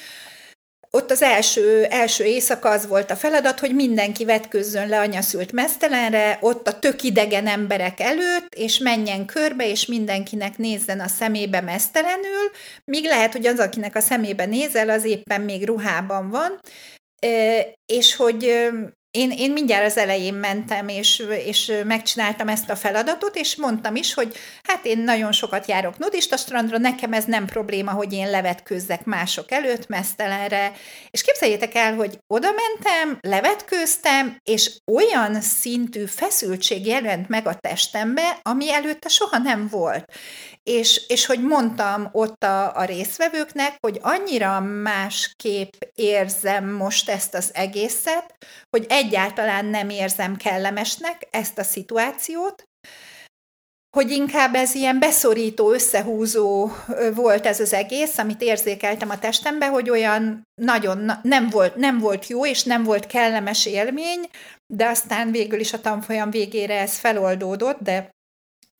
ott 0.91 1.11
az 1.11 1.21
első, 1.21 1.83
első 1.83 2.23
éjszaka 2.23 2.69
az 2.69 2.87
volt 2.87 3.11
a 3.11 3.15
feladat, 3.15 3.59
hogy 3.59 3.75
mindenki 3.75 4.25
vetkőzzön 4.25 4.89
le 4.89 4.99
anyaszült 4.99 5.51
mesztelenre, 5.51 6.37
ott 6.41 6.67
a 6.67 6.79
tök 6.79 7.03
idegen 7.03 7.47
emberek 7.47 7.99
előtt, 7.99 8.53
és 8.55 8.77
menjen 8.77 9.25
körbe, 9.25 9.69
és 9.69 9.85
mindenkinek 9.85 10.57
nézzen 10.57 10.99
a 10.99 11.07
szemébe 11.07 11.61
mesztelenül, 11.61 12.51
míg 12.85 13.05
lehet, 13.05 13.31
hogy 13.31 13.47
az, 13.47 13.59
akinek 13.59 13.95
a 13.95 13.99
szemébe 13.99 14.45
nézel, 14.45 14.89
az 14.89 15.03
éppen 15.03 15.41
még 15.41 15.65
ruhában 15.65 16.29
van, 16.29 16.59
és 17.85 18.15
hogy 18.15 18.69
én, 19.11 19.31
én 19.31 19.51
mindjárt 19.51 19.85
az 19.85 19.97
elején 19.97 20.33
mentem, 20.33 20.87
és, 20.87 21.23
és 21.45 21.71
megcsináltam 21.85 22.47
ezt 22.47 22.69
a 22.69 22.75
feladatot, 22.75 23.35
és 23.35 23.55
mondtam 23.55 23.95
is, 23.95 24.13
hogy 24.13 24.35
hát 24.63 24.85
én 24.85 24.97
nagyon 24.97 25.31
sokat 25.31 25.67
járok 25.67 25.97
nudista 25.97 26.37
strandra, 26.37 26.77
nekem 26.77 27.13
ez 27.13 27.25
nem 27.25 27.45
probléma, 27.45 27.91
hogy 27.91 28.13
én 28.13 28.29
levetkőzzek 28.29 29.05
mások 29.05 29.51
előtt, 29.51 29.87
mesztelenre, 29.87 30.71
és 31.09 31.21
képzeljétek 31.21 31.75
el, 31.75 31.95
hogy 31.95 32.19
oda 32.27 32.49
mentem, 32.51 33.17
levetkőztem, 33.21 34.37
és 34.43 34.71
olyan 34.85 35.41
szintű 35.41 36.05
feszültség 36.05 36.85
jelent 36.85 37.29
meg 37.29 37.47
a 37.47 37.53
testembe, 37.53 38.39
ami 38.41 38.73
előtte 38.73 39.09
soha 39.09 39.37
nem 39.37 39.67
volt. 39.71 40.05
És, 40.63 41.01
és 41.07 41.25
hogy 41.25 41.41
mondtam 41.41 42.09
ott 42.11 42.43
a, 42.43 42.75
a 42.75 42.83
részvevőknek, 42.83 43.77
hogy 43.79 43.99
annyira 44.01 44.59
másképp 44.59 45.73
érzem 45.95 46.69
most 46.69 47.09
ezt 47.09 47.33
az 47.33 47.49
egészet, 47.53 48.35
hogy 48.69 48.85
egyáltalán 48.97 49.65
nem 49.65 49.89
érzem 49.89 50.35
kellemesnek 50.35 51.27
ezt 51.31 51.57
a 51.57 51.63
szituációt, 51.63 52.63
hogy 53.97 54.11
inkább 54.11 54.55
ez 54.55 54.75
ilyen 54.75 54.99
beszorító, 54.99 55.71
összehúzó 55.71 56.69
volt 57.13 57.45
ez 57.45 57.59
az 57.59 57.73
egész, 57.73 58.17
amit 58.17 58.41
érzékeltem 58.41 59.09
a 59.09 59.19
testembe, 59.19 59.67
hogy 59.67 59.89
olyan 59.89 60.43
nagyon 60.61 61.11
nem 61.21 61.49
volt, 61.49 61.75
nem 61.75 61.97
volt 61.97 62.27
jó, 62.27 62.45
és 62.45 62.63
nem 62.63 62.83
volt 62.83 63.07
kellemes 63.07 63.65
élmény, 63.65 64.29
de 64.73 64.87
aztán 64.87 65.31
végül 65.31 65.59
is 65.59 65.73
a 65.73 65.81
tanfolyam 65.81 66.29
végére 66.29 66.79
ez 66.79 66.97
feloldódott, 66.97 67.79
de 67.79 68.09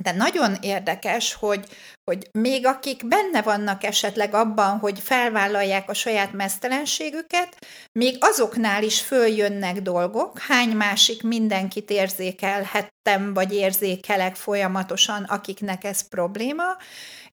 de 0.04 0.12
nagyon 0.12 0.56
érdekes, 0.62 1.34
hogy, 1.34 1.66
hogy 2.04 2.30
még 2.32 2.66
akik 2.66 3.08
benne 3.08 3.42
vannak 3.42 3.84
esetleg 3.84 4.34
abban, 4.34 4.78
hogy 4.78 5.00
felvállalják 5.00 5.90
a 5.90 5.94
saját 5.94 6.34
mesztelenségüket, 6.34 7.58
még 7.92 8.18
azoknál 8.20 8.84
is 8.84 9.02
följönnek 9.02 9.82
dolgok, 9.82 10.40
hány 10.40 10.70
másik 10.70 11.24
mindenkit 11.24 11.90
érzékelhettem, 11.90 13.34
vagy 13.34 13.54
érzékelek 13.54 14.36
folyamatosan, 14.36 15.24
akiknek 15.24 15.84
ez 15.84 16.08
probléma, 16.08 16.78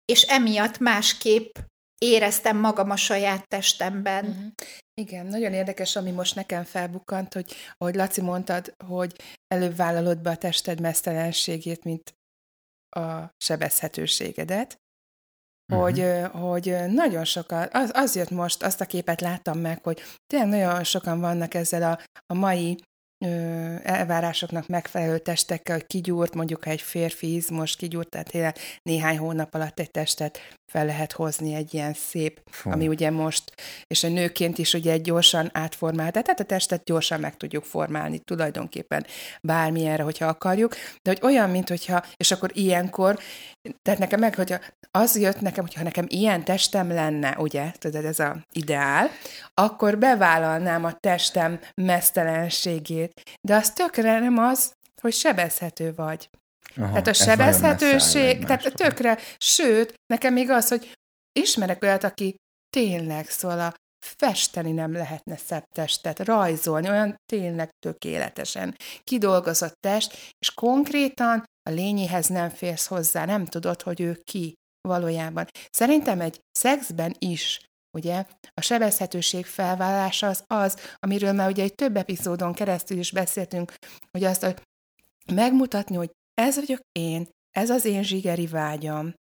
és 0.05 0.23
emiatt 0.23 0.79
másképp 0.79 1.55
éreztem 1.99 2.57
magam 2.57 2.91
a 2.91 2.97
saját 2.97 3.49
testemben. 3.49 4.25
Uh-huh. 4.25 4.53
Igen, 4.95 5.27
nagyon 5.27 5.53
érdekes, 5.53 5.97
ami 5.97 6.11
most 6.11 6.35
nekem 6.35 6.65
felbukkant, 6.65 7.35
hogy 7.35 7.55
ahogy 7.79 7.95
Laci 7.95 8.21
mondtad, 8.21 8.75
hogy 8.87 9.13
előbb 9.49 9.77
vállalod 9.77 10.19
be 10.19 10.31
a 10.31 10.37
tested 10.37 10.81
mesztelenségét, 10.81 11.85
mint 11.85 12.15
a 12.95 13.35
sebezhetőségedet, 13.37 14.79
uh-huh. 15.73 15.85
hogy, 15.85 16.07
hogy 16.33 16.93
nagyon 16.93 17.25
sokan, 17.25 17.69
az, 17.73 17.91
az 17.95 18.17
jött 18.17 18.31
most, 18.31 18.63
azt 18.63 18.81
a 18.81 18.87
képet 18.87 19.21
láttam 19.21 19.59
meg, 19.59 19.83
hogy 19.83 20.03
tényleg 20.27 20.49
nagyon 20.49 20.85
sokan 20.85 21.21
vannak 21.21 21.55
ezzel 21.55 21.93
a, 21.93 22.23
a 22.27 22.35
mai 22.35 22.79
elvárásoknak 23.83 24.67
megfelelő 24.67 25.19
testekkel, 25.19 25.77
hogy 25.77 25.87
kigyúrt, 25.87 26.35
mondjuk 26.35 26.65
ha 26.65 26.71
egy 26.71 26.81
férfi 26.81 27.35
izmos 27.35 27.77
kigyúrt, 27.77 28.09
tehát 28.09 28.59
néhány 28.83 29.19
hónap 29.19 29.55
alatt 29.55 29.79
egy 29.79 29.91
testet 29.91 30.39
fel 30.67 30.87
lehet 30.87 31.13
hozni 31.13 31.55
egy 31.55 31.75
ilyen 31.75 31.93
szép, 31.93 32.41
Fú. 32.51 32.71
ami 32.71 32.89
ugye 32.89 33.11
most, 33.11 33.53
és 33.87 34.05
a 34.05 34.09
nőként 34.09 34.59
is 34.59 34.75
ugye 34.75 34.93
egy 34.93 35.01
gyorsan 35.01 35.51
átformál, 35.53 36.11
tehát 36.11 36.41
a 36.41 36.45
testet 36.45 36.85
gyorsan 36.85 37.21
meg 37.21 37.37
tudjuk 37.37 37.65
formálni 37.65 38.19
tulajdonképpen 38.19 39.07
bármilyenre, 39.43 40.03
hogyha 40.03 40.27
akarjuk, 40.27 40.75
de 41.03 41.11
hogy 41.11 41.21
olyan, 41.23 41.51
mint 41.51 41.69
hogyha, 41.69 42.05
és 42.17 42.31
akkor 42.31 42.51
ilyenkor, 42.53 43.19
tehát 43.83 44.01
nekem 44.01 44.21
meg, 44.21 44.35
hogyha 44.35 44.59
az 44.91 45.19
jött 45.19 45.41
nekem, 45.41 45.65
hogyha 45.65 45.83
nekem 45.83 46.05
ilyen 46.09 46.45
testem 46.45 46.89
lenne, 46.89 47.37
ugye, 47.39 47.73
tudod, 47.79 48.05
ez 48.05 48.19
a 48.19 48.37
ideál, 48.53 49.11
akkor 49.55 49.99
bevállalnám 49.99 50.85
a 50.85 50.93
testem 50.93 51.61
mesztelenségét, 51.75 53.23
de 53.41 53.55
az 53.55 53.73
tökre 53.73 54.19
nem 54.19 54.39
az, 54.39 54.73
hogy 55.01 55.13
sebezhető 55.13 55.93
vagy. 55.95 56.29
Aha, 56.77 56.89
tehát 56.89 57.07
a 57.07 57.13
sebezhetőség, 57.13 58.45
tehát 58.45 58.75
tökre, 58.75 59.19
sőt, 59.39 59.95
nekem 60.07 60.33
még 60.33 60.51
az, 60.51 60.69
hogy 60.69 60.93
ismerek 61.33 61.83
olyat, 61.83 62.05
aki 62.05 62.37
tényleg, 62.71 63.29
szóval 63.29 63.61
a 63.61 63.75
festeni 64.17 64.73
nem 64.73 64.93
lehetne 64.93 65.37
szebb 65.37 65.65
testet, 65.75 66.19
rajzolni, 66.19 66.89
olyan 66.89 67.17
tényleg 67.33 67.71
tökéletesen 67.79 68.77
kidolgozott 69.03 69.75
test, 69.81 70.13
és 70.39 70.55
konkrétan 70.55 71.45
a 71.71 71.71
lényéhez 71.71 72.27
nem 72.27 72.51
férsz 72.51 72.87
hozzá, 72.87 73.25
nem 73.25 73.45
tudod, 73.45 73.83
hogy 73.83 74.01
ő 74.01 74.21
ki 74.25 74.55
valójában. 74.89 75.47
Szerintem 75.71 76.21
egy 76.21 76.41
szexben 76.59 77.15
is, 77.19 77.61
ugye, 77.97 78.25
a 78.55 78.61
sebezhetőség 78.61 79.47
felvállalása 79.47 80.27
az 80.27 80.45
az, 80.47 80.77
amiről 80.99 81.33
már 81.33 81.49
ugye 81.49 81.63
egy 81.63 81.75
több 81.75 81.97
epizódon 81.97 82.53
keresztül 82.53 82.99
is 82.99 83.13
beszéltünk, 83.13 83.75
hogy 84.11 84.25
azt, 84.25 84.43
hogy 84.43 84.63
megmutatni, 85.33 85.97
hogy 85.97 86.11
ez 86.35 86.55
vagyok 86.55 86.81
én, 86.93 87.29
ez 87.51 87.71
az 87.71 87.85
én 87.85 88.03
zsigeri 88.03 88.47
vágyam, 88.47 89.15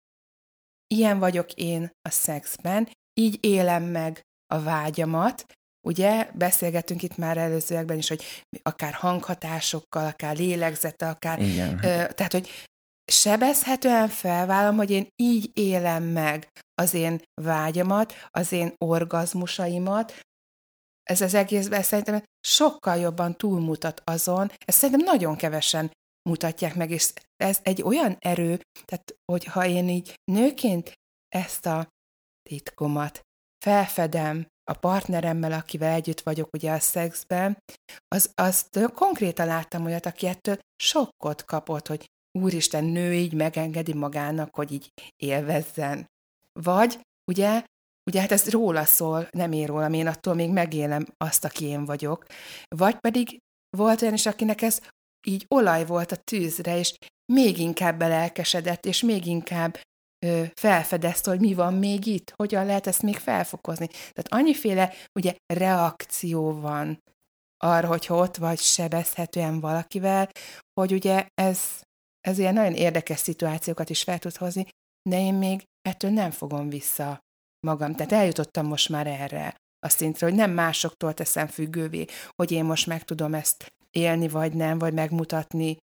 ilyen 0.87 1.19
vagyok 1.19 1.53
én 1.53 1.91
a 2.01 2.09
szexben, 2.09 2.89
így 3.13 3.37
élem 3.41 3.83
meg 3.83 4.21
a 4.53 4.61
vágyamat, 4.61 5.45
Ugye 5.87 6.31
beszélgettünk 6.33 7.03
itt 7.03 7.17
már 7.17 7.37
előzőekben 7.37 7.97
is, 7.97 8.07
hogy 8.07 8.23
akár 8.61 8.93
hanghatásokkal, 8.93 10.05
akár 10.05 10.37
lélegzete, 10.37 11.09
akár... 11.09 11.39
Igen. 11.39 11.77
Ö, 11.77 12.13
tehát, 12.13 12.31
hogy 12.31 12.49
sebezhetően 13.11 14.07
felvállom, 14.07 14.75
hogy 14.75 14.91
én 14.91 15.07
így 15.15 15.49
élem 15.53 16.03
meg 16.03 16.47
az 16.81 16.93
én 16.93 17.21
vágyamat, 17.41 18.13
az 18.27 18.51
én 18.51 18.73
orgazmusaimat. 18.77 20.19
Ez 21.03 21.21
az 21.21 21.33
egészben 21.33 21.81
szerintem 21.81 22.23
sokkal 22.47 22.97
jobban 22.97 23.37
túlmutat 23.37 24.01
azon, 24.03 24.51
ezt 24.65 24.77
szerintem 24.77 25.05
nagyon 25.05 25.35
kevesen 25.35 25.91
mutatják 26.29 26.75
meg, 26.75 26.91
és 26.91 27.13
ez 27.35 27.59
egy 27.63 27.81
olyan 27.81 28.15
erő, 28.19 28.61
tehát 28.85 29.15
hogyha 29.31 29.65
én 29.65 29.89
így 29.89 30.13
nőként 30.31 30.93
ezt 31.35 31.65
a 31.65 31.87
titkomat 32.49 33.21
felfedem 33.65 34.47
a 34.71 34.73
partneremmel, 34.73 35.51
akivel 35.51 35.93
együtt 35.93 36.21
vagyok 36.21 36.49
ugye 36.53 36.71
a 36.71 36.79
szexben, 36.79 37.57
az, 38.07 38.31
azt 38.35 38.91
konkrétan 38.93 39.45
láttam 39.45 39.85
olyat, 39.85 40.05
aki 40.05 40.27
ettől 40.27 40.57
sokkot 40.83 41.45
kapott, 41.45 41.87
hogy 41.87 42.05
úristen, 42.39 42.83
nő 42.83 43.13
így 43.13 43.33
megengedi 43.33 43.93
magának, 43.93 44.55
hogy 44.55 44.71
így 44.71 44.89
élvezzen. 45.15 46.05
Vagy, 46.59 46.99
ugye, 47.31 47.63
ugye 48.05 48.21
hát 48.21 48.31
ez 48.31 48.49
róla 48.49 48.85
szól, 48.85 49.27
nem 49.31 49.51
ér 49.51 49.67
rólam, 49.67 49.93
én 49.93 50.07
attól 50.07 50.33
még 50.33 50.49
megélem 50.49 51.05
azt, 51.17 51.45
aki 51.45 51.65
én 51.65 51.85
vagyok. 51.85 52.25
Vagy 52.75 52.99
pedig 52.99 53.39
volt 53.77 54.01
olyan 54.01 54.13
is, 54.13 54.25
akinek 54.25 54.61
ez 54.61 54.81
így 55.27 55.45
olaj 55.47 55.85
volt 55.85 56.11
a 56.11 56.15
tűzre, 56.15 56.77
és 56.77 56.93
még 57.33 57.57
inkább 57.57 57.97
belelkesedett, 57.97 58.85
és 58.85 59.01
még 59.01 59.25
inkább 59.25 59.77
ö, 60.25 60.43
felfedezte, 60.53 61.29
hogy 61.29 61.39
mi 61.39 61.53
van 61.53 61.73
még 61.73 62.05
itt, 62.05 62.33
hogyan 62.35 62.65
lehet 62.65 62.87
ezt 62.87 63.01
még 63.01 63.17
felfokozni. 63.17 63.87
Tehát 63.87 64.27
annyiféle 64.27 64.93
ugye 65.19 65.35
reakció 65.53 66.59
van 66.59 66.99
arra, 67.63 67.87
hogyha 67.87 68.15
ott 68.15 68.37
vagy 68.37 68.59
sebezhetően 68.59 69.59
valakivel, 69.59 70.29
hogy 70.79 70.91
ugye 70.91 71.27
ez, 71.33 71.59
ez 72.19 72.37
ilyen 72.37 72.53
nagyon 72.53 72.73
érdekes 72.73 73.19
szituációkat 73.19 73.89
is 73.89 74.03
fel 74.03 74.19
tud 74.19 74.35
hozni, 74.35 74.65
de 75.09 75.19
én 75.19 75.33
még 75.33 75.63
ettől 75.81 76.11
nem 76.11 76.31
fogom 76.31 76.69
vissza 76.69 77.19
magam. 77.67 77.95
Tehát 77.95 78.11
eljutottam 78.11 78.65
most 78.65 78.89
már 78.89 79.07
erre 79.07 79.55
a 79.79 79.89
szintre, 79.89 80.25
hogy 80.27 80.35
nem 80.35 80.51
másoktól 80.51 81.13
teszem 81.13 81.47
függővé, 81.47 82.05
hogy 82.35 82.51
én 82.51 82.65
most 82.65 82.87
meg 82.87 83.03
tudom 83.03 83.33
ezt 83.33 83.71
élni, 83.91 84.27
vagy 84.27 84.53
nem, 84.53 84.77
vagy 84.77 84.93
megmutatni 84.93 85.77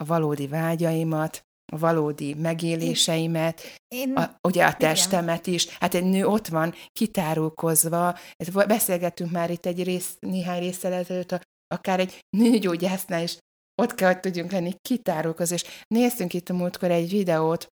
a 0.00 0.04
valódi 0.04 0.46
vágyaimat, 0.46 1.42
a 1.72 1.78
valódi 1.78 2.34
megéléseimet, 2.34 3.62
én, 3.88 4.12
a, 4.12 4.38
ugye 4.48 4.64
a 4.64 4.74
testemet 4.74 5.46
igen. 5.46 5.54
is. 5.54 5.68
Hát 5.68 5.94
egy 5.94 6.04
nő 6.04 6.26
ott 6.26 6.46
van, 6.46 6.74
kitárulkozva, 6.92 8.18
beszélgettünk 8.66 9.30
már 9.30 9.50
itt 9.50 9.66
egy 9.66 9.82
rész, 9.82 10.16
néhány 10.20 10.60
részsel 10.60 10.92
ezelőtt, 10.92 11.40
akár 11.74 12.00
egy 12.00 12.18
nőgyógyásznál 12.36 13.22
is 13.22 13.38
ott 13.82 13.94
kell, 13.94 14.12
hogy 14.12 14.20
tudjunk 14.20 14.50
lenni 14.50 14.74
kitárulkozva, 14.80 15.54
és 15.54 15.64
néztünk 15.86 16.34
itt 16.34 16.48
a 16.48 16.54
múltkor 16.54 16.90
egy 16.90 17.10
videót, 17.10 17.66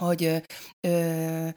hogy 0.00 0.24
ö, 0.24 0.36
ö, 0.88 1.48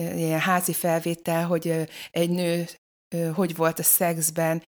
ilyen 0.00 0.40
házi 0.40 0.72
felvétel, 0.72 1.46
hogy 1.46 1.68
ö, 1.68 1.82
egy 2.10 2.30
nő 2.30 2.66
ö, 3.14 3.30
hogy 3.30 3.56
volt 3.56 3.78
a 3.78 3.82
szexben 3.82 4.62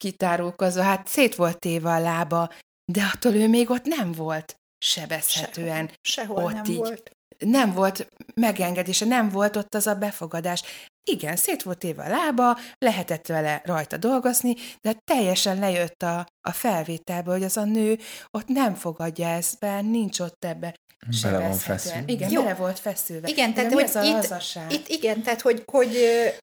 kitárulkozva, 0.00 0.82
hát 0.82 1.06
szét 1.06 1.34
volt 1.34 1.58
téve 1.58 1.90
a 1.90 1.98
lába, 1.98 2.50
de 2.92 3.02
attól 3.14 3.34
ő 3.34 3.48
még 3.48 3.70
ott 3.70 3.84
nem 3.84 4.12
volt 4.12 4.54
sebezhetően. 4.78 5.90
Sehol, 6.00 6.36
sehol 6.36 6.44
ott 6.44 6.52
nem 6.52 6.64
így 6.64 6.76
volt. 6.76 7.10
nem 7.38 7.72
volt 7.72 8.08
megengedése, 8.34 9.04
nem 9.04 9.28
volt 9.28 9.56
ott 9.56 9.74
az 9.74 9.86
a 9.86 9.94
befogadás. 9.94 10.62
Igen, 11.10 11.36
szét 11.36 11.62
volt 11.62 11.84
éve 11.84 12.04
a 12.04 12.08
lába, 12.08 12.58
lehetett 12.78 13.26
vele 13.26 13.62
rajta 13.64 13.96
dolgozni, 13.96 14.54
de 14.80 14.92
teljesen 15.04 15.58
lejött 15.58 16.02
a, 16.02 16.26
a 16.40 16.52
felvételbe, 16.52 17.30
hogy 17.30 17.44
az 17.44 17.56
a 17.56 17.64
nő 17.64 17.98
ott 18.30 18.46
nem 18.46 18.74
fogadja 18.74 19.28
ezt 19.28 19.58
be, 19.58 19.80
nincs 19.80 20.20
ott 20.20 20.44
ebbe 20.44 20.74
Bele 21.22 21.38
van 21.38 21.52
feszülve. 21.52 22.02
Igen, 22.06 22.30
Jó. 22.30 22.42
bele 22.42 22.54
volt 22.54 22.78
feszülve. 22.78 23.28
Igen, 23.28 23.54
tehát 23.54 23.72
hogy 23.72 23.82
ez 23.82 23.96
a 23.96 24.02
itt-? 24.02 24.72
Itt 24.72 24.88
igen, 24.88 25.22
tehát 25.22 25.40
hogy, 25.40 25.62
hogy 25.66 25.96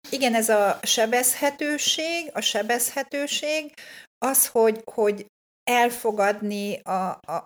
igen, 0.09 0.35
ez 0.35 0.49
a 0.49 0.79
sebezhetőség, 0.81 2.29
a 2.33 2.41
sebezhetőség, 2.41 3.73
az, 4.17 4.47
hogy, 4.47 4.81
hogy 4.93 5.25
elfogadni 5.63 6.79
a, 6.79 7.19
a, 7.27 7.45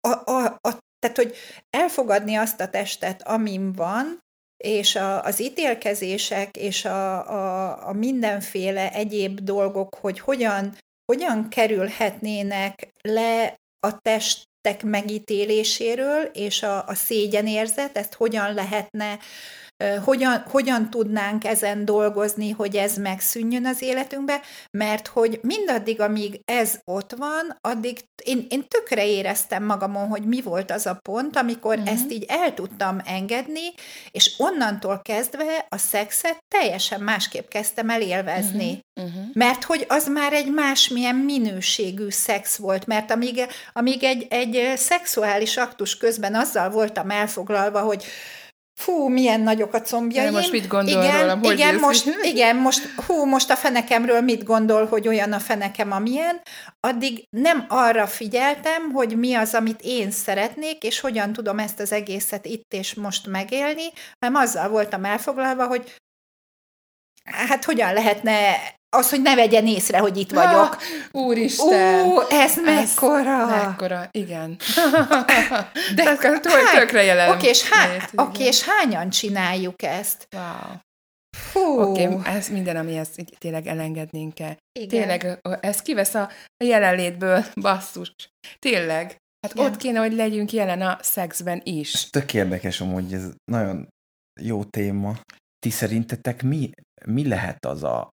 a, 0.00 0.30
a, 0.30 0.58
a 0.60 0.78
tehát, 0.98 1.16
hogy 1.16 1.36
elfogadni 1.70 2.34
azt 2.34 2.60
a 2.60 2.68
testet, 2.68 3.22
amin 3.22 3.72
van, 3.72 4.18
és 4.64 4.96
a, 4.96 5.24
az 5.24 5.40
ítélkezések 5.40 6.56
és 6.56 6.84
a, 6.84 7.28
a, 7.30 7.88
a 7.88 7.92
mindenféle 7.92 8.92
egyéb 8.92 9.40
dolgok, 9.40 9.94
hogy 9.94 10.20
hogyan, 10.20 10.76
hogyan 11.12 11.48
kerülhetnének 11.48 12.88
le 13.02 13.56
a 13.86 14.00
testek 14.62 14.82
megítéléséről, 14.82 16.22
és 16.22 16.62
a, 16.62 16.86
a 16.86 16.94
szégyenérzet, 16.94 17.96
ezt 17.96 18.14
hogyan 18.14 18.54
lehetne, 18.54 19.18
hogyan, 20.04 20.44
hogyan 20.50 20.90
tudnánk 20.90 21.44
ezen 21.44 21.84
dolgozni, 21.84 22.50
hogy 22.50 22.76
ez 22.76 22.96
megszűnjön 22.96 23.66
az 23.66 23.82
életünkbe, 23.82 24.40
mert 24.70 25.06
hogy 25.06 25.38
mindaddig, 25.42 26.00
amíg 26.00 26.40
ez 26.44 26.78
ott 26.84 27.14
van, 27.16 27.58
addig 27.60 27.98
én, 28.24 28.46
én 28.48 28.64
tökre 28.68 29.06
éreztem 29.06 29.64
magamon, 29.64 30.08
hogy 30.08 30.22
mi 30.22 30.40
volt 30.42 30.70
az 30.70 30.86
a 30.86 30.98
pont, 31.02 31.36
amikor 31.36 31.76
uh-huh. 31.76 31.92
ezt 31.92 32.12
így 32.12 32.24
el 32.28 32.54
tudtam 32.54 33.00
engedni, 33.04 33.74
és 34.10 34.34
onnantól 34.38 35.00
kezdve 35.04 35.66
a 35.68 35.76
szexet 35.76 36.38
teljesen 36.54 37.00
másképp 37.00 37.48
kezdtem 37.48 37.90
el 37.90 38.02
élvezni. 38.02 38.80
Uh-huh. 39.00 39.22
Mert 39.32 39.64
hogy 39.64 39.84
az 39.88 40.08
már 40.08 40.32
egy 40.32 40.52
másmilyen 40.52 41.14
minőségű 41.14 42.08
szex 42.08 42.56
volt, 42.56 42.86
mert 42.86 43.10
amíg, 43.10 43.46
amíg 43.72 44.04
egy, 44.04 44.26
egy 44.30 44.72
szexuális 44.76 45.56
aktus 45.56 45.96
közben 45.96 46.34
azzal 46.34 46.70
voltam 46.70 47.10
elfoglalva, 47.10 47.80
hogy 47.80 48.04
fú, 48.80 49.08
milyen 49.08 49.40
nagyok 49.40 49.74
a 49.74 49.80
combjaim. 49.80 50.32
De 50.32 50.36
most 50.38 50.52
mit 50.52 50.66
gondol 50.66 51.02
igen, 51.02 51.20
rólam, 51.20 51.38
hogy 51.38 51.52
igen, 51.52 51.74
most, 51.74 52.02
ki? 52.02 52.28
igen, 52.28 52.56
most, 52.56 52.94
hú, 53.06 53.24
most 53.24 53.50
a 53.50 53.56
fenekemről 53.56 54.20
mit 54.20 54.44
gondol, 54.44 54.86
hogy 54.86 55.08
olyan 55.08 55.32
a 55.32 55.38
fenekem, 55.38 55.92
amilyen, 55.92 56.40
addig 56.80 57.24
nem 57.30 57.64
arra 57.68 58.06
figyeltem, 58.06 58.90
hogy 58.92 59.18
mi 59.18 59.34
az, 59.34 59.54
amit 59.54 59.80
én 59.82 60.10
szeretnék, 60.10 60.82
és 60.82 61.00
hogyan 61.00 61.32
tudom 61.32 61.58
ezt 61.58 61.80
az 61.80 61.92
egészet 61.92 62.46
itt 62.46 62.72
és 62.72 62.94
most 62.94 63.26
megélni, 63.26 63.86
hanem 64.20 64.42
azzal 64.42 64.68
voltam 64.68 65.04
elfoglalva, 65.04 65.66
hogy 65.66 65.94
hát 67.24 67.64
hogyan 67.64 67.92
lehetne 67.92 68.56
az, 68.96 69.10
hogy 69.10 69.22
ne 69.22 69.34
vegyen 69.34 69.66
észre, 69.66 69.98
hogy 69.98 70.16
itt 70.16 70.30
vagyok. 70.32 70.52
Ah, 70.74 70.78
Úristen! 71.10 72.06
Ó, 72.06 72.20
ez 72.30 72.56
mekkora! 72.64 73.46
Mekkora, 73.46 74.08
igen. 74.10 74.56
De 75.94 76.16
tök- 76.16 76.46
hány- 76.46 76.78
tökre 76.78 77.02
jelen. 77.02 77.30
Oké, 77.30 77.48
és, 77.48 77.68
há- 77.70 77.90
lét, 77.90 78.10
oké, 78.14 78.44
és 78.44 78.62
hányan 78.62 79.10
csináljuk 79.10 79.82
ezt? 79.82 80.26
Wow. 80.36 80.76
Fú, 81.36 81.60
Oké, 81.80 82.06
okay, 82.06 82.34
ez 82.34 82.48
minden, 82.48 82.76
amihez 82.76 83.08
tényleg 83.38 83.66
elengednénk 83.66 84.34
kell. 84.34 84.56
igen. 84.72 84.88
Tényleg, 84.88 85.38
ez 85.60 85.82
kivesz 85.82 86.14
a 86.14 86.30
a 86.56 86.64
jelenlétből, 86.64 87.44
basszus. 87.60 88.12
Tényleg. 88.58 89.16
Hát 89.46 89.54
Igen. 89.54 89.66
ott 89.66 89.76
kéne, 89.76 89.98
hogy 89.98 90.12
legyünk 90.12 90.52
jelen 90.52 90.80
a 90.82 90.98
szexben 91.02 91.60
is. 91.64 91.92
Ez 91.94 92.04
tök 92.10 92.34
érdekes 92.34 92.80
amúgy, 92.80 93.12
ez 93.12 93.24
nagyon 93.52 93.88
jó 94.40 94.64
téma. 94.64 95.14
Ti 95.58 95.70
szerintetek 95.70 96.42
mi, 96.42 96.70
mi 97.06 97.28
lehet 97.28 97.64
az 97.66 97.82
a, 97.82 98.08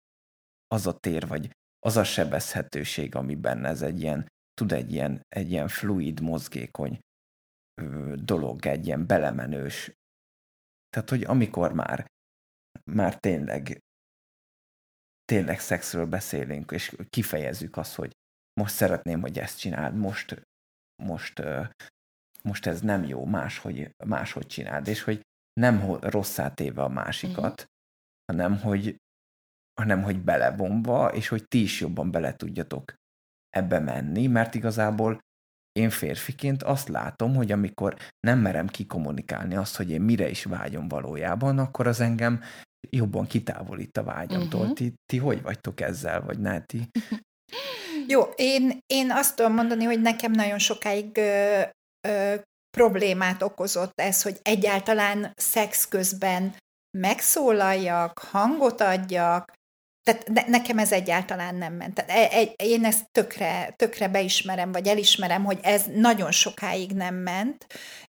az 0.74 0.86
a 0.86 0.98
tér, 0.98 1.26
vagy 1.26 1.50
az 1.78 1.96
a 1.96 2.04
sebezhetőség, 2.04 3.14
ami 3.14 3.34
benne 3.34 3.68
ez 3.68 3.82
egy 3.82 4.00
ilyen, 4.00 4.26
tud 4.54 4.72
egy 4.72 4.92
ilyen, 4.92 5.20
egy 5.28 5.50
ilyen 5.50 5.68
fluid, 5.68 6.20
mozgékony 6.20 6.98
dolog, 8.14 8.66
egy 8.66 8.86
ilyen 8.86 9.06
belemenős. 9.06 9.92
Tehát, 10.88 11.10
hogy 11.10 11.22
amikor 11.22 11.72
már, 11.72 12.06
már 12.90 13.18
tényleg 13.18 13.78
tényleg 15.24 15.60
szexről 15.60 16.06
beszélünk, 16.06 16.70
és 16.70 16.96
kifejezzük 17.10 17.76
azt, 17.76 17.94
hogy 17.94 18.12
most 18.60 18.74
szeretném, 18.74 19.20
hogy 19.20 19.38
ezt 19.38 19.58
csináld, 19.58 19.96
most, 19.96 20.42
most, 21.02 21.42
most 22.42 22.66
ez 22.66 22.80
nem 22.80 23.04
jó, 23.04 23.24
máshogy, 23.24 23.90
máshogy 24.04 24.46
csináld, 24.46 24.86
és 24.86 25.02
hogy 25.02 25.20
nem 25.52 25.80
ho- 25.80 26.04
rosszá 26.04 26.54
téve 26.54 26.82
a 26.82 26.88
másikat, 26.88 27.52
uh-huh. 27.52 27.66
hanem, 28.26 28.58
hogy, 28.58 28.96
hanem 29.80 30.02
hogy 30.02 30.20
belevonva, 30.20 31.08
és 31.12 31.28
hogy 31.28 31.48
ti 31.48 31.62
is 31.62 31.80
jobban 31.80 32.10
bele 32.10 32.36
tudjatok 32.36 32.94
ebbe 33.50 33.78
menni, 33.78 34.26
mert 34.26 34.54
igazából 34.54 35.18
én 35.72 35.90
férfiként 35.90 36.62
azt 36.62 36.88
látom, 36.88 37.34
hogy 37.34 37.52
amikor 37.52 37.96
nem 38.20 38.38
merem 38.38 38.66
kikommunikálni 38.66 39.56
azt, 39.56 39.76
hogy 39.76 39.90
én 39.90 40.00
mire 40.00 40.28
is 40.28 40.44
vágyom 40.44 40.88
valójában, 40.88 41.58
akkor 41.58 41.86
az 41.86 42.00
engem 42.00 42.40
jobban 42.90 43.26
kitávolít 43.26 43.96
a 43.96 44.02
vágyamtól. 44.02 44.60
Uh-huh. 44.60 44.76
Ti, 44.76 44.94
ti 45.06 45.18
hogy 45.18 45.42
vagytok 45.42 45.80
ezzel, 45.80 46.22
vagy 46.22 46.38
ne 46.38 46.60
ti? 46.60 46.88
Jó, 48.12 48.22
én, 48.34 48.78
én 48.86 49.10
azt 49.10 49.36
tudom 49.36 49.54
mondani, 49.54 49.84
hogy 49.84 50.00
nekem 50.00 50.32
nagyon 50.32 50.58
sokáig 50.58 51.16
ö, 51.16 51.60
ö, 52.08 52.34
problémát 52.76 53.42
okozott 53.42 54.00
ez, 54.00 54.22
hogy 54.22 54.38
egyáltalán 54.42 55.32
szex 55.34 55.88
közben 55.88 56.54
megszólaljak, 56.98 58.18
hangot 58.18 58.80
adjak, 58.80 59.52
tehát 60.04 60.28
ne, 60.28 60.42
nekem 60.46 60.78
ez 60.78 60.92
egyáltalán 60.92 61.54
nem 61.54 61.72
ment. 61.72 61.94
Tehát 61.94 62.32
e, 62.32 62.38
e, 62.38 62.42
én 62.56 62.84
ezt 62.84 63.10
tökre, 63.12 63.74
tökre 63.76 64.08
beismerem, 64.08 64.72
vagy 64.72 64.86
elismerem, 64.86 65.44
hogy 65.44 65.58
ez 65.62 65.84
nagyon 65.94 66.30
sokáig 66.30 66.92
nem 66.92 67.14
ment, 67.14 67.66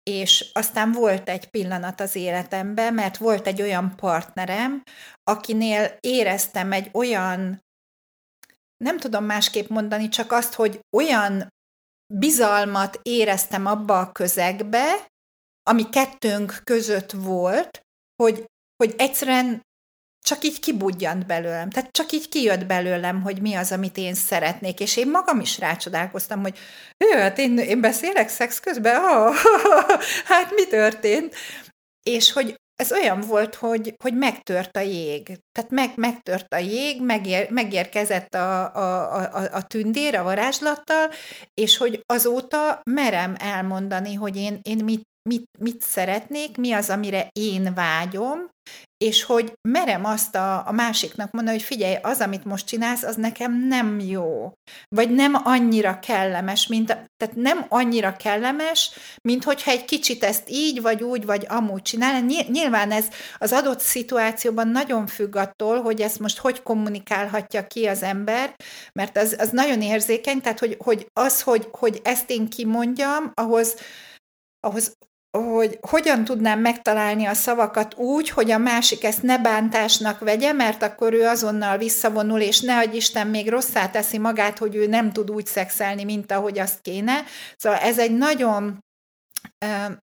és 0.03 0.49
aztán 0.53 0.91
volt 0.91 1.29
egy 1.29 1.49
pillanat 1.49 1.99
az 1.99 2.15
életemben, 2.15 2.93
mert 2.93 3.17
volt 3.17 3.47
egy 3.47 3.61
olyan 3.61 3.95
partnerem, 3.95 4.83
akinél 5.23 5.97
éreztem 5.99 6.71
egy 6.71 6.89
olyan 6.93 7.65
nem 8.83 8.97
tudom 8.97 9.23
másképp 9.23 9.67
mondani, 9.67 10.07
csak 10.07 10.31
azt, 10.31 10.53
hogy 10.53 10.79
olyan 10.97 11.47
bizalmat 12.13 12.99
éreztem 13.01 13.65
abba 13.65 13.99
a 13.99 14.11
közegbe, 14.11 15.07
ami 15.63 15.89
kettőnk 15.89 16.61
között 16.63 17.11
volt, 17.11 17.81
hogy, 18.23 18.45
hogy 18.83 18.93
egyszerűen 18.97 19.61
csak 20.27 20.43
így 20.43 20.59
kibudjant 20.59 21.25
belőlem. 21.25 21.69
Tehát 21.69 21.91
csak 21.91 22.11
így 22.11 22.29
kijött 22.29 22.65
belőlem, 22.65 23.21
hogy 23.21 23.41
mi 23.41 23.53
az, 23.53 23.71
amit 23.71 23.97
én 23.97 24.13
szeretnék. 24.13 24.79
És 24.79 24.97
én 24.97 25.09
magam 25.09 25.39
is 25.39 25.59
rácsodálkoztam, 25.59 26.41
hogy 26.41 26.57
ő, 26.97 27.17
hát 27.17 27.37
én, 27.37 27.57
én 27.57 27.81
beszélek 27.81 28.29
szex 28.29 28.59
közben? 28.59 29.03
Oh, 29.03 29.35
hát 30.25 30.51
mi 30.55 30.67
történt? 30.67 31.35
És 32.03 32.31
hogy 32.31 32.55
ez 32.75 32.91
olyan 32.91 33.19
volt, 33.19 33.55
hogy, 33.55 33.93
hogy 34.03 34.13
megtört 34.13 34.77
a 34.77 34.79
jég. 34.79 35.23
Tehát 35.25 35.69
meg, 35.69 35.91
megtört 35.95 36.53
a 36.53 36.57
jég, 36.57 37.01
megér, 37.01 37.49
megérkezett 37.49 38.33
a, 38.33 38.75
a, 38.75 39.15
a, 39.15 39.47
a 39.51 39.61
tündér 39.67 40.15
a 40.15 40.23
varázslattal, 40.23 41.11
és 41.53 41.77
hogy 41.77 42.01
azóta 42.05 42.81
merem 42.83 43.35
elmondani, 43.39 44.13
hogy 44.13 44.35
én, 44.37 44.59
én 44.61 44.83
mit, 44.83 45.01
mit, 45.27 45.45
mit 45.59 45.81
szeretnék, 45.81 46.57
mi 46.57 46.71
az, 46.71 46.89
amire 46.89 47.27
én 47.31 47.73
vágyom, 47.73 48.49
és 48.97 49.23
hogy 49.23 49.53
merem 49.69 50.05
azt 50.05 50.35
a, 50.35 50.67
a 50.67 50.71
másiknak 50.71 51.31
mondani, 51.31 51.57
hogy 51.57 51.65
figyelj, 51.65 51.95
az, 52.01 52.19
amit 52.19 52.45
most 52.45 52.67
csinálsz, 52.67 53.03
az 53.03 53.15
nekem 53.15 53.67
nem 53.67 53.99
jó. 53.99 54.51
Vagy 54.95 55.09
nem 55.09 55.33
annyira 55.43 55.99
kellemes, 55.99 56.67
mint 56.67 56.89
a, 56.89 57.05
tehát 57.17 57.35
nem 57.35 57.65
annyira 57.69 58.15
kellemes, 58.15 58.91
mint 59.21 59.43
hogyha 59.43 59.71
egy 59.71 59.85
kicsit 59.85 60.23
ezt 60.23 60.49
így, 60.49 60.81
vagy 60.81 61.03
úgy, 61.03 61.25
vagy 61.25 61.45
amúgy 61.49 61.81
csinál. 61.81 62.21
Nyilván 62.49 62.91
ez 62.91 63.07
az 63.37 63.51
adott 63.51 63.79
szituációban 63.79 64.67
nagyon 64.67 65.07
függ 65.07 65.35
attól, 65.35 65.81
hogy 65.81 66.01
ezt 66.01 66.19
most 66.19 66.37
hogy 66.37 66.63
kommunikálhatja 66.63 67.67
ki 67.67 67.87
az 67.87 68.03
ember, 68.03 68.55
mert 68.93 69.17
az, 69.17 69.35
az 69.39 69.49
nagyon 69.49 69.81
érzékeny, 69.81 70.41
tehát 70.41 70.59
hogy, 70.59 70.77
hogy 70.79 71.07
az, 71.13 71.41
hogy, 71.41 71.67
hogy 71.71 72.01
ezt 72.03 72.29
én 72.29 72.49
kimondjam, 72.49 73.31
ahhoz, 73.33 73.75
ahhoz 74.59 74.95
hogy 75.31 75.77
hogyan 75.81 76.23
tudnám 76.23 76.59
megtalálni 76.59 77.25
a 77.25 77.33
szavakat 77.33 77.95
úgy, 77.95 78.29
hogy 78.29 78.51
a 78.51 78.57
másik 78.57 79.03
ezt 79.03 79.23
ne 79.23 79.37
bántásnak 79.39 80.19
vegye, 80.19 80.53
mert 80.53 80.83
akkor 80.83 81.13
ő 81.13 81.27
azonnal 81.27 81.77
visszavonul, 81.77 82.39
és 82.39 82.61
ne 82.61 82.77
adj 82.77 82.95
Isten 82.95 83.27
még 83.27 83.49
rosszá 83.49 83.89
teszi 83.89 84.17
magát, 84.17 84.57
hogy 84.57 84.75
ő 84.75 84.87
nem 84.87 85.11
tud 85.11 85.31
úgy 85.31 85.45
szexelni, 85.45 86.03
mint 86.03 86.31
ahogy 86.31 86.59
azt 86.59 86.81
kéne. 86.81 87.23
Szóval 87.57 87.79
ez 87.79 87.99
egy 87.99 88.17
nagyon 88.17 88.85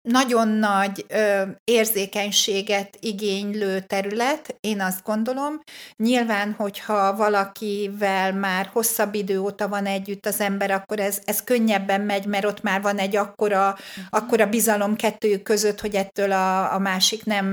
nagyon 0.03 0.49
nagy 0.49 1.05
ö, 1.09 1.43
érzékenységet 1.65 2.97
igénylő 3.01 3.81
terület, 3.81 4.57
én 4.61 4.81
azt 4.81 5.03
gondolom. 5.05 5.61
Nyilván, 5.97 6.55
hogyha 6.59 7.17
valakivel 7.17 8.33
már 8.33 8.71
hosszabb 8.73 9.15
idő 9.15 9.41
óta 9.41 9.69
van 9.69 9.87
együtt 9.87 10.27
az 10.27 10.41
ember, 10.41 10.71
akkor 10.71 11.01
ez, 11.01 11.19
ez 11.25 11.43
könnyebben 11.45 12.01
megy, 12.01 12.27
mert 12.27 12.45
ott 12.45 12.63
már 12.63 12.83
van 12.83 12.99
egy 12.99 13.17
akkora, 13.17 13.69
uh-huh. 13.69 14.05
akkora 14.11 14.47
bizalom 14.47 14.97
kettőjük 14.97 15.43
között, 15.43 15.81
hogy 15.81 15.95
ettől 15.95 16.33
a, 16.33 16.75
a 16.75 16.79
másik 16.79 17.25
nem, 17.25 17.47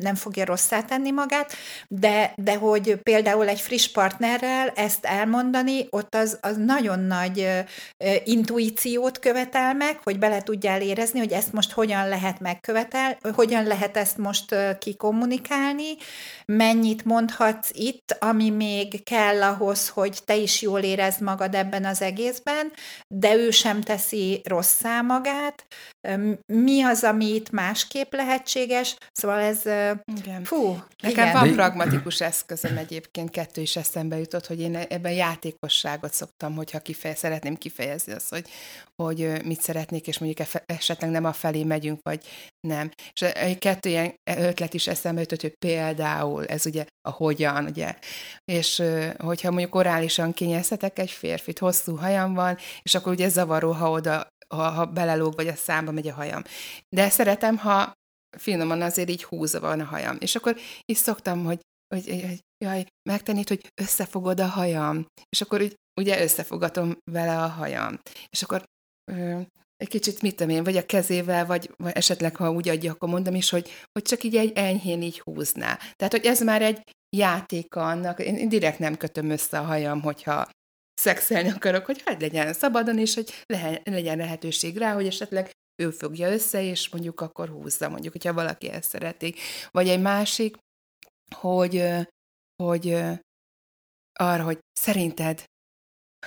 nem 0.00 0.14
fogja 0.14 0.44
rosszá 0.44 0.82
tenni 0.82 1.10
magát, 1.10 1.52
de, 1.88 2.32
de 2.36 2.56
hogy 2.56 2.96
például 3.02 3.48
egy 3.48 3.60
friss 3.60 3.88
partnerrel 3.88 4.68
ezt 4.68 5.04
elmondani, 5.04 5.86
ott 5.90 6.14
az, 6.14 6.38
az 6.40 6.56
nagyon 6.56 6.98
nagy 6.98 7.40
ö, 7.40 8.08
intuíciót 8.24 9.18
követel 9.18 9.74
meg, 9.74 9.98
hogy 10.04 10.18
bele 10.18 10.42
tudjál 10.42 10.82
érezni, 10.82 11.18
hogy 11.18 11.32
ezt 11.32 11.52
most 11.52 11.70
hogyan 11.72 11.90
hogyan 11.92 12.08
lehet 12.08 12.40
megkövetel, 12.40 13.18
hogyan 13.32 13.64
lehet 13.64 13.96
ezt 13.96 14.16
most 14.16 14.54
kikommunikálni, 14.78 15.96
mennyit 16.44 17.04
mondhatsz 17.04 17.70
itt, 17.72 18.16
ami 18.20 18.50
még 18.50 19.04
kell 19.04 19.42
ahhoz, 19.42 19.88
hogy 19.88 20.18
te 20.24 20.36
is 20.36 20.62
jól 20.62 20.80
érezd 20.80 21.20
magad 21.20 21.54
ebben 21.54 21.84
az 21.84 22.02
egészben, 22.02 22.72
de 23.08 23.34
ő 23.34 23.50
sem 23.50 23.80
teszi 23.80 24.40
rosszá 24.44 25.00
magát, 25.00 25.66
mi 26.46 26.82
az, 26.82 27.04
ami 27.04 27.34
itt 27.34 27.50
másképp 27.50 28.12
lehetséges, 28.12 28.96
szóval 29.12 29.38
ez, 29.38 29.60
igen. 30.16 30.44
fú, 30.44 30.82
Nekem 31.00 31.28
igen. 31.28 31.32
van 31.32 31.52
pragmatikus 31.52 32.20
eszközöm 32.20 32.76
egyébként, 32.76 33.30
kettő 33.30 33.60
is 33.60 33.76
eszembe 33.76 34.18
jutott, 34.18 34.46
hogy 34.46 34.60
én 34.60 34.76
ebben 34.76 35.12
játékosságot 35.12 36.12
szoktam, 36.12 36.54
hogyha 36.54 36.80
kifeje, 36.80 37.14
szeretném 37.14 37.56
kifejezni 37.56 38.12
azt, 38.12 38.28
hogy, 38.28 38.48
hogy 39.04 39.44
mit 39.44 39.60
szeretnék, 39.60 40.06
és 40.06 40.18
mondjuk 40.18 40.48
esetleg 40.66 41.10
nem 41.10 41.24
a 41.24 41.32
felé 41.32 41.64
megyünk, 41.64 41.98
vagy 42.02 42.24
nem. 42.60 42.90
És 43.12 43.22
egy 43.22 43.58
kettő 43.58 43.88
ilyen 43.88 44.14
ötlet 44.30 44.74
is 44.74 44.86
eszembe 44.86 45.20
jutott, 45.20 45.40
hogy 45.40 45.54
például 45.58 46.46
ez 46.46 46.66
ugye 46.66 46.84
a 47.08 47.10
hogyan, 47.10 47.64
ugye, 47.64 47.98
és 48.44 48.82
hogyha 49.18 49.50
mondjuk 49.50 49.74
orálisan 49.74 50.32
kényezhetek 50.32 50.98
egy 50.98 51.10
férfit, 51.10 51.58
hosszú 51.58 51.96
hajam 51.96 52.34
van, 52.34 52.58
és 52.82 52.94
akkor 52.94 53.12
ugye 53.12 53.28
zavaró, 53.28 53.72
ha 53.72 53.90
oda 53.90 54.30
ha, 54.54 54.70
ha 54.70 54.86
belelóg, 54.86 55.34
vagy 55.34 55.48
a 55.48 55.54
számba 55.54 55.90
megy 55.92 56.08
a 56.08 56.14
hajam. 56.14 56.42
De 56.96 57.08
szeretem, 57.08 57.56
ha 57.56 57.92
finoman 58.38 58.82
azért 58.82 59.08
így 59.08 59.24
húzva 59.24 59.60
van 59.60 59.80
a 59.80 59.84
hajam. 59.84 60.16
És 60.20 60.34
akkor 60.34 60.56
is 60.84 60.96
szoktam, 60.96 61.44
hogy, 61.44 61.60
hogy, 61.94 62.08
hogy 62.08 62.40
jaj, 62.64 62.86
megtennéd, 63.08 63.48
hogy 63.48 63.68
összefogod 63.80 64.40
a 64.40 64.46
hajam. 64.46 65.06
És 65.28 65.40
akkor 65.40 65.72
ugye 66.00 66.22
összefogatom 66.22 66.96
vele 67.10 67.42
a 67.42 67.46
hajam. 67.46 68.00
És 68.28 68.42
akkor 68.42 68.64
egy 69.76 69.88
kicsit, 69.88 70.22
mit 70.22 70.36
tudom 70.36 70.56
én, 70.56 70.64
vagy 70.64 70.76
a 70.76 70.86
kezével, 70.86 71.46
vagy, 71.46 71.70
vagy 71.76 71.92
esetleg, 71.94 72.36
ha 72.36 72.50
úgy 72.50 72.68
adja, 72.68 72.92
akkor 72.92 73.08
mondom 73.08 73.34
is, 73.34 73.50
hogy, 73.50 73.70
hogy 73.92 74.02
csak 74.02 74.22
így 74.22 74.36
egy 74.36 74.52
enyhén 74.54 75.02
így 75.02 75.20
húzná. 75.20 75.78
Tehát, 75.96 76.12
hogy 76.12 76.24
ez 76.24 76.40
már 76.40 76.62
egy 76.62 76.82
játéka 77.16 77.86
annak, 77.86 78.20
én 78.20 78.48
direkt 78.48 78.78
nem 78.78 78.96
kötöm 78.96 79.30
össze 79.30 79.58
a 79.58 79.64
hajam, 79.64 80.02
hogyha 80.02 80.48
szexelni 80.94 81.50
akarok, 81.50 81.86
hogy 81.86 82.02
hát 82.04 82.20
legyen 82.20 82.52
szabadon, 82.52 82.98
és 82.98 83.14
hogy 83.14 83.44
legyen 83.84 84.16
lehetőség 84.16 84.76
rá, 84.76 84.94
hogy 84.94 85.06
esetleg 85.06 85.50
ő 85.82 85.90
fogja 85.90 86.32
össze, 86.32 86.62
és 86.62 86.88
mondjuk 86.88 87.20
akkor 87.20 87.48
húzza, 87.48 87.88
mondjuk, 87.88 88.12
hogyha 88.12 88.32
valaki 88.32 88.68
ezt 88.68 88.88
szereti. 88.88 89.34
Vagy 89.70 89.88
egy 89.88 90.00
másik, 90.00 90.56
hogy, 91.36 91.84
hogy 92.62 93.02
arra, 94.12 94.42
hogy 94.42 94.58
szerinted 94.72 95.44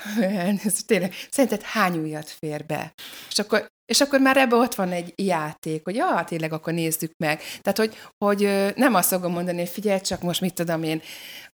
ez 0.65 0.83
tényleg, 0.85 1.13
szerinted 1.29 1.61
hány 1.61 1.97
ujjat 1.97 2.29
fér 2.29 2.65
be? 2.65 2.93
És 3.29 3.39
akkor, 3.39 3.67
és 3.85 4.01
akkor 4.01 4.19
már 4.19 4.37
ebbe 4.37 4.55
ott 4.55 4.75
van 4.75 4.91
egy 4.91 5.13
játék, 5.15 5.83
hogy 5.83 5.99
ah, 5.99 6.23
tényleg 6.23 6.53
akkor 6.53 6.73
nézzük 6.73 7.11
meg. 7.17 7.41
Tehát, 7.61 7.77
hogy, 7.77 7.97
hogy 8.25 8.73
nem 8.75 8.93
azt 8.93 9.09
fogom 9.09 9.31
mondani, 9.31 9.57
hogy 9.57 9.69
figyelj, 9.69 9.99
csak 9.99 10.21
most 10.21 10.41
mit 10.41 10.53
tudom 10.53 10.83
én, 10.83 11.01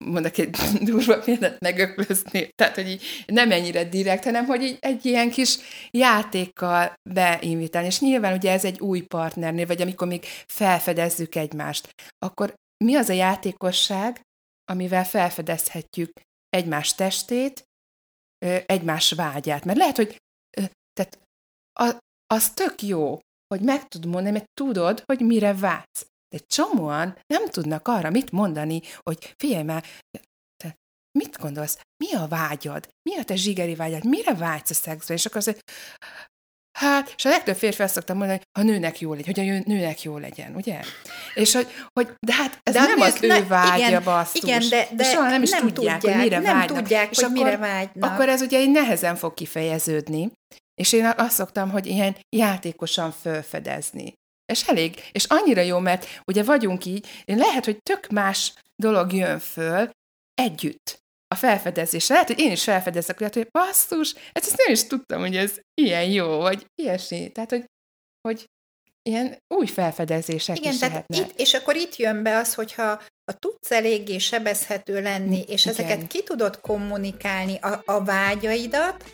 mondok 0.05 0.39
egy 0.39 0.51
durva 0.89 1.19
példát 1.19 1.61
megöklözni, 1.61 2.49
tehát, 2.55 2.75
hogy 2.75 2.89
így 2.89 3.25
nem 3.27 3.51
ennyire 3.51 3.85
direkt, 3.85 4.25
hanem, 4.25 4.47
hogy 4.47 4.63
így 4.63 4.79
egy 4.81 5.07
ilyen 5.07 5.31
kis 5.31 5.57
játékkal 5.91 6.93
beinvitálni. 7.11 7.89
És 7.89 8.01
nyilván 8.01 8.33
ugye 8.33 8.53
ez 8.53 8.65
egy 8.65 8.81
új 8.81 9.01
partnernél, 9.01 9.67
vagy 9.67 9.83
amikor 9.83 10.09
még 10.09 10.25
felfedezzük 10.47 11.35
egymást, 11.35 11.95
akkor 12.19 12.55
mi 12.85 12.95
az 12.95 13.09
a 13.09 13.13
játékosság, 13.13 14.21
amivel 14.73 15.05
felfedezhetjük 15.05 16.11
egymás 16.49 16.95
testét, 16.95 17.66
egymás 18.67 19.13
vágyát. 19.13 19.65
Mert 19.65 19.79
lehet, 19.79 19.97
hogy 19.97 20.17
tehát 20.93 21.19
az 22.35 22.51
tök 22.51 22.83
jó, 22.83 23.21
hogy 23.55 23.61
meg 23.61 23.89
tud 23.89 24.07
mondani, 24.07 24.31
mert 24.31 24.53
tudod, 24.61 25.03
hogy 25.07 25.21
mire 25.21 25.55
vágysz. 25.55 26.07
De 26.29 26.39
csomóan 26.47 27.19
nem 27.27 27.49
tudnak 27.49 27.89
arra 27.89 28.11
mit 28.11 28.31
mondani, 28.31 28.81
hogy 29.01 29.35
figyelj 29.39 29.63
már, 29.63 29.85
te 30.57 30.75
mit 31.19 31.39
gondolsz, 31.39 31.81
mi 32.05 32.13
a 32.13 32.27
vágyad, 32.27 32.89
mi 33.11 33.17
a 33.17 33.25
te 33.25 33.37
zsigeri 33.37 33.75
vágyad, 33.75 34.05
mire 34.05 34.35
vágysz 34.35 34.71
a 34.71 34.75
szexben, 34.75 35.17
és 35.17 35.27
akkor 35.27 35.37
az, 35.37 35.59
Hát, 36.77 37.15
és 37.17 37.25
a 37.25 37.29
legtöbb 37.29 37.57
férfi 37.57 37.83
azt 37.83 37.95
szoktam 37.95 38.17
mondani, 38.17 38.39
hogy 38.39 38.65
a 38.65 38.67
nőnek 38.67 39.01
jó 39.01 39.15
legyen, 39.15 39.35
hogy 39.35 39.49
a 39.49 39.63
nőnek 39.67 40.03
jó 40.03 40.19
legyen, 40.19 40.55
ugye? 40.55 40.81
És 41.35 41.55
hogy, 41.55 41.67
hogy 41.93 42.09
de 42.27 42.35
hát 42.35 42.59
ez 42.63 42.75
de 42.75 42.81
nem 42.81 43.01
az 43.01 43.21
ne, 43.21 43.39
ő 43.39 43.47
vágya, 43.47 43.87
igen, 43.87 44.03
basszus. 44.03 44.43
Igen, 44.43 44.69
de, 44.69 44.89
de 44.93 45.05
soha 45.05 45.29
nem 45.29 45.43
is 45.43 45.51
nem 45.51 45.73
tudják, 45.73 46.01
tudják, 46.01 46.19
hogy 46.19 46.29
mire 46.29 46.39
nem 46.39 46.59
vágynak. 46.59 46.79
tudják, 46.79 47.11
és 47.11 47.17
hogy 47.17 47.25
akkor, 47.25 47.45
mire 47.45 47.57
vágynak. 47.57 48.11
Akkor 48.11 48.29
ez 48.29 48.41
ugye 48.41 48.67
nehezen 48.67 49.17
fog 49.17 49.35
kifejeződni, 49.35 50.33
és 50.75 50.93
én 50.93 51.13
azt 51.17 51.35
szoktam, 51.35 51.71
hogy 51.71 51.87
ilyen 51.87 52.17
játékosan 52.37 53.15
felfedezni. 53.23 54.13
És 54.53 54.69
elég, 54.69 55.03
és 55.13 55.25
annyira 55.25 55.61
jó, 55.61 55.79
mert 55.79 56.21
ugye 56.27 56.43
vagyunk 56.43 56.85
így, 56.85 57.07
lehet, 57.25 57.65
hogy 57.65 57.77
tök 57.83 58.09
más 58.09 58.53
dolog 58.83 59.13
jön 59.13 59.39
föl 59.39 59.91
együtt 60.35 61.05
a 61.29 61.35
felfedezés. 61.35 62.09
Lehet, 62.09 62.27
hogy 62.27 62.39
én 62.39 62.51
is 62.51 62.63
felfedezek, 62.65 63.19
lehet, 63.19 63.35
hogy 63.35 63.49
basszus, 63.51 64.15
hát 64.15 64.45
ezt 64.45 64.57
nem 64.57 64.73
is 64.73 64.87
tudtam, 64.87 65.21
hogy 65.21 65.37
ez 65.37 65.59
ilyen 65.75 66.05
jó, 66.05 66.39
vagy 66.39 66.67
ilyesmi. 66.75 67.33
Tehát, 67.33 67.51
hogy, 67.51 67.65
hogy 68.29 68.45
ilyen 69.03 69.39
új 69.55 69.67
felfedezések 69.67 70.59
Igen, 70.59 70.73
is 70.73 70.79
tehát 70.79 70.95
lehetnek. 71.09 71.31
itt, 71.31 71.41
és 71.41 71.55
akkor 71.55 71.77
itt 71.77 71.97
jön 71.97 72.23
be 72.23 72.37
az, 72.37 72.55
hogyha 72.55 73.03
ha 73.25 73.33
tudsz 73.39 73.71
eléggé 73.71 74.19
sebezhető 74.19 75.03
lenni, 75.03 75.45
és 75.47 75.65
Igen. 75.65 75.75
ezeket 75.75 76.07
ki 76.07 76.23
tudod 76.23 76.61
kommunikálni, 76.61 77.59
a, 77.61 77.83
a 77.85 78.05
vágyaidat, 78.05 79.05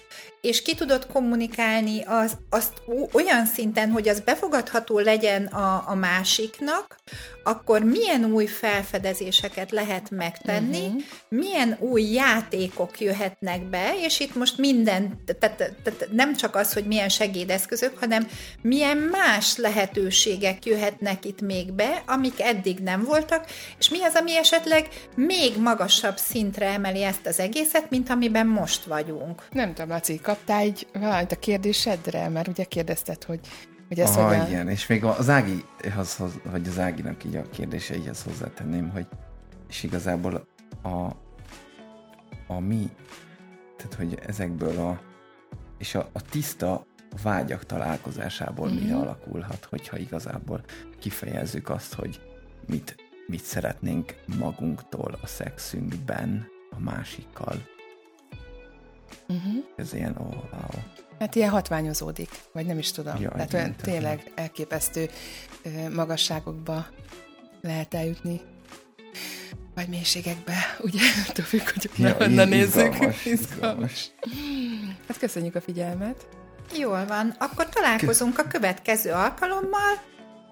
és 0.42 0.62
ki 0.62 0.74
tudod 0.74 1.06
kommunikálni 1.12 2.02
az, 2.06 2.36
azt 2.50 2.72
olyan 3.12 3.46
szinten, 3.46 3.90
hogy 3.90 4.08
az 4.08 4.20
befogadható 4.20 4.98
legyen 4.98 5.46
a, 5.46 5.84
a 5.86 5.94
másiknak, 5.94 6.96
akkor 7.44 7.82
milyen 7.82 8.24
új 8.24 8.46
felfedezéseket 8.46 9.70
lehet 9.70 10.10
megtenni, 10.10 10.86
uh-huh. 10.86 11.02
milyen 11.28 11.76
új 11.80 12.02
játékok 12.02 13.00
jöhetnek 13.00 13.62
be, 13.62 13.92
és 14.00 14.20
itt 14.20 14.34
most 14.34 14.58
minden, 14.58 15.22
tehát, 15.38 15.56
tehát 15.56 16.08
nem 16.12 16.36
csak 16.36 16.56
az, 16.56 16.72
hogy 16.72 16.84
milyen 16.84 17.08
segédeszközök, 17.08 17.98
hanem 17.98 18.28
milyen 18.62 18.96
más 18.96 19.56
lehetőségek 19.56 20.64
jöhetnek 20.64 21.24
itt 21.24 21.40
még 21.40 21.72
be, 21.72 22.02
amik 22.06 22.40
eddig 22.40 22.78
nem 22.78 23.04
voltak, 23.04 23.46
és 23.78 23.88
mi 23.88 24.02
az, 24.02 24.14
ami 24.14 24.36
esetleg 24.36 24.88
még 25.14 25.56
magasabb 25.56 26.16
szintre 26.16 26.66
emeli 26.66 27.02
ezt 27.02 27.26
az 27.26 27.38
egészet, 27.38 27.90
mint 27.90 28.10
amiben 28.10 28.46
most 28.46 28.84
vagyunk. 28.84 29.42
Nem 29.50 29.74
tudom, 29.74 29.90
Laci, 29.90 30.20
kaptál 30.34 30.60
egy 30.60 30.86
valamit 30.92 31.32
a 31.32 31.36
kérdésedre, 31.36 32.28
mert 32.28 32.48
ugye 32.48 32.64
kérdezted, 32.64 33.24
hogy 33.24 33.40
hogy 33.88 34.00
ez 34.00 34.16
Aha, 34.16 34.28
hogyan... 34.28 34.46
igen, 34.46 34.68
és 34.68 34.86
még 34.86 35.04
az 35.04 35.28
Ági, 35.28 35.64
az, 35.96 36.22
hogy 36.50 36.68
az 36.68 36.78
Áginak 36.78 37.24
így 37.24 37.36
a 37.36 37.48
kérdéseihez 37.48 38.22
hozzátenném, 38.22 38.90
hogy 38.90 39.06
és 39.68 39.82
igazából 39.82 40.46
a, 40.82 40.88
a 42.46 42.60
mi, 42.60 42.90
tehát 43.76 43.94
hogy 43.94 44.18
ezekből 44.26 44.78
a, 44.78 45.00
és 45.78 45.94
a, 45.94 46.08
a 46.12 46.22
tiszta 46.22 46.86
vágyak 47.22 47.66
találkozásából 47.66 48.68
mm-hmm. 48.68 48.82
mire 48.82 48.96
alakulhat, 48.96 49.64
hogyha 49.64 49.96
igazából 49.96 50.64
kifejezzük 50.98 51.68
azt, 51.68 51.94
hogy 51.94 52.20
mit, 52.66 52.96
mit 53.26 53.44
szeretnénk 53.44 54.14
magunktól 54.38 55.18
a 55.22 55.26
szexünkben 55.26 56.46
a 56.70 56.80
másikkal. 56.80 57.62
Uh-huh. 59.28 59.64
Ez 59.76 59.94
ilyen, 59.94 60.16
oh, 60.18 60.32
wow. 60.32 60.82
Hát 61.18 61.34
ilyen 61.34 61.50
hatványozódik, 61.50 62.30
vagy 62.52 62.66
nem 62.66 62.78
is 62.78 62.90
tudom. 62.90 63.20
Ja, 63.20 63.30
Tehát 63.30 63.52
olyan 63.54 63.74
tényleg 63.82 64.32
elképesztő 64.34 65.08
magasságokba 65.94 66.86
lehet 67.60 67.94
eljutni. 67.94 68.40
Vagy 69.74 69.88
mélységekbe, 69.88 70.54
ugye? 70.86 71.00
Attól 71.28 71.44
függ, 71.44 71.68
hogy 71.70 71.90
ja, 71.96 72.16
onnan 72.20 72.48
nézzük. 72.48 72.94
Izgalmas, 72.94 73.24
izgalmas. 73.24 74.10
Hát 75.08 75.18
köszönjük 75.18 75.54
a 75.54 75.60
figyelmet. 75.60 76.26
Jól 76.78 77.06
van, 77.06 77.34
akkor 77.38 77.68
találkozunk 77.68 78.38
a 78.38 78.42
következő 78.46 79.10
alkalommal, 79.10 80.02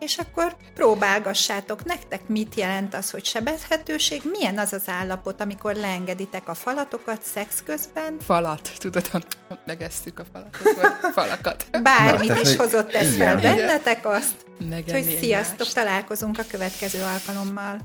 és 0.00 0.18
akkor 0.18 0.56
próbálgassátok 0.74 1.84
nektek, 1.84 2.20
mit 2.28 2.54
jelent 2.54 2.94
az, 2.94 3.10
hogy 3.10 3.24
sebezhetőség, 3.24 4.22
milyen 4.24 4.58
az 4.58 4.72
az 4.72 4.82
állapot, 4.86 5.40
amikor 5.40 5.74
leengeditek 5.74 6.48
a 6.48 6.54
falatokat 6.54 7.22
szex 7.22 7.62
közben. 7.66 8.16
Falat, 8.20 8.70
tudod, 8.78 9.10
megesztük 9.66 10.18
a 10.18 10.24
falatokat, 10.32 10.96
falakat. 11.18 11.66
Bármit 11.82 12.28
Na, 12.28 12.40
is 12.40 12.48
hogy- 12.48 12.56
hozott 12.56 12.92
ez 12.92 13.16
fel 13.16 13.40
bennetek 13.40 14.06
azt. 14.06 14.34
Úgyhogy 14.60 15.18
sziasztok, 15.20 15.66
találkozunk 15.66 16.38
a 16.38 16.44
következő 16.50 17.02
alkalommal. 17.02 17.78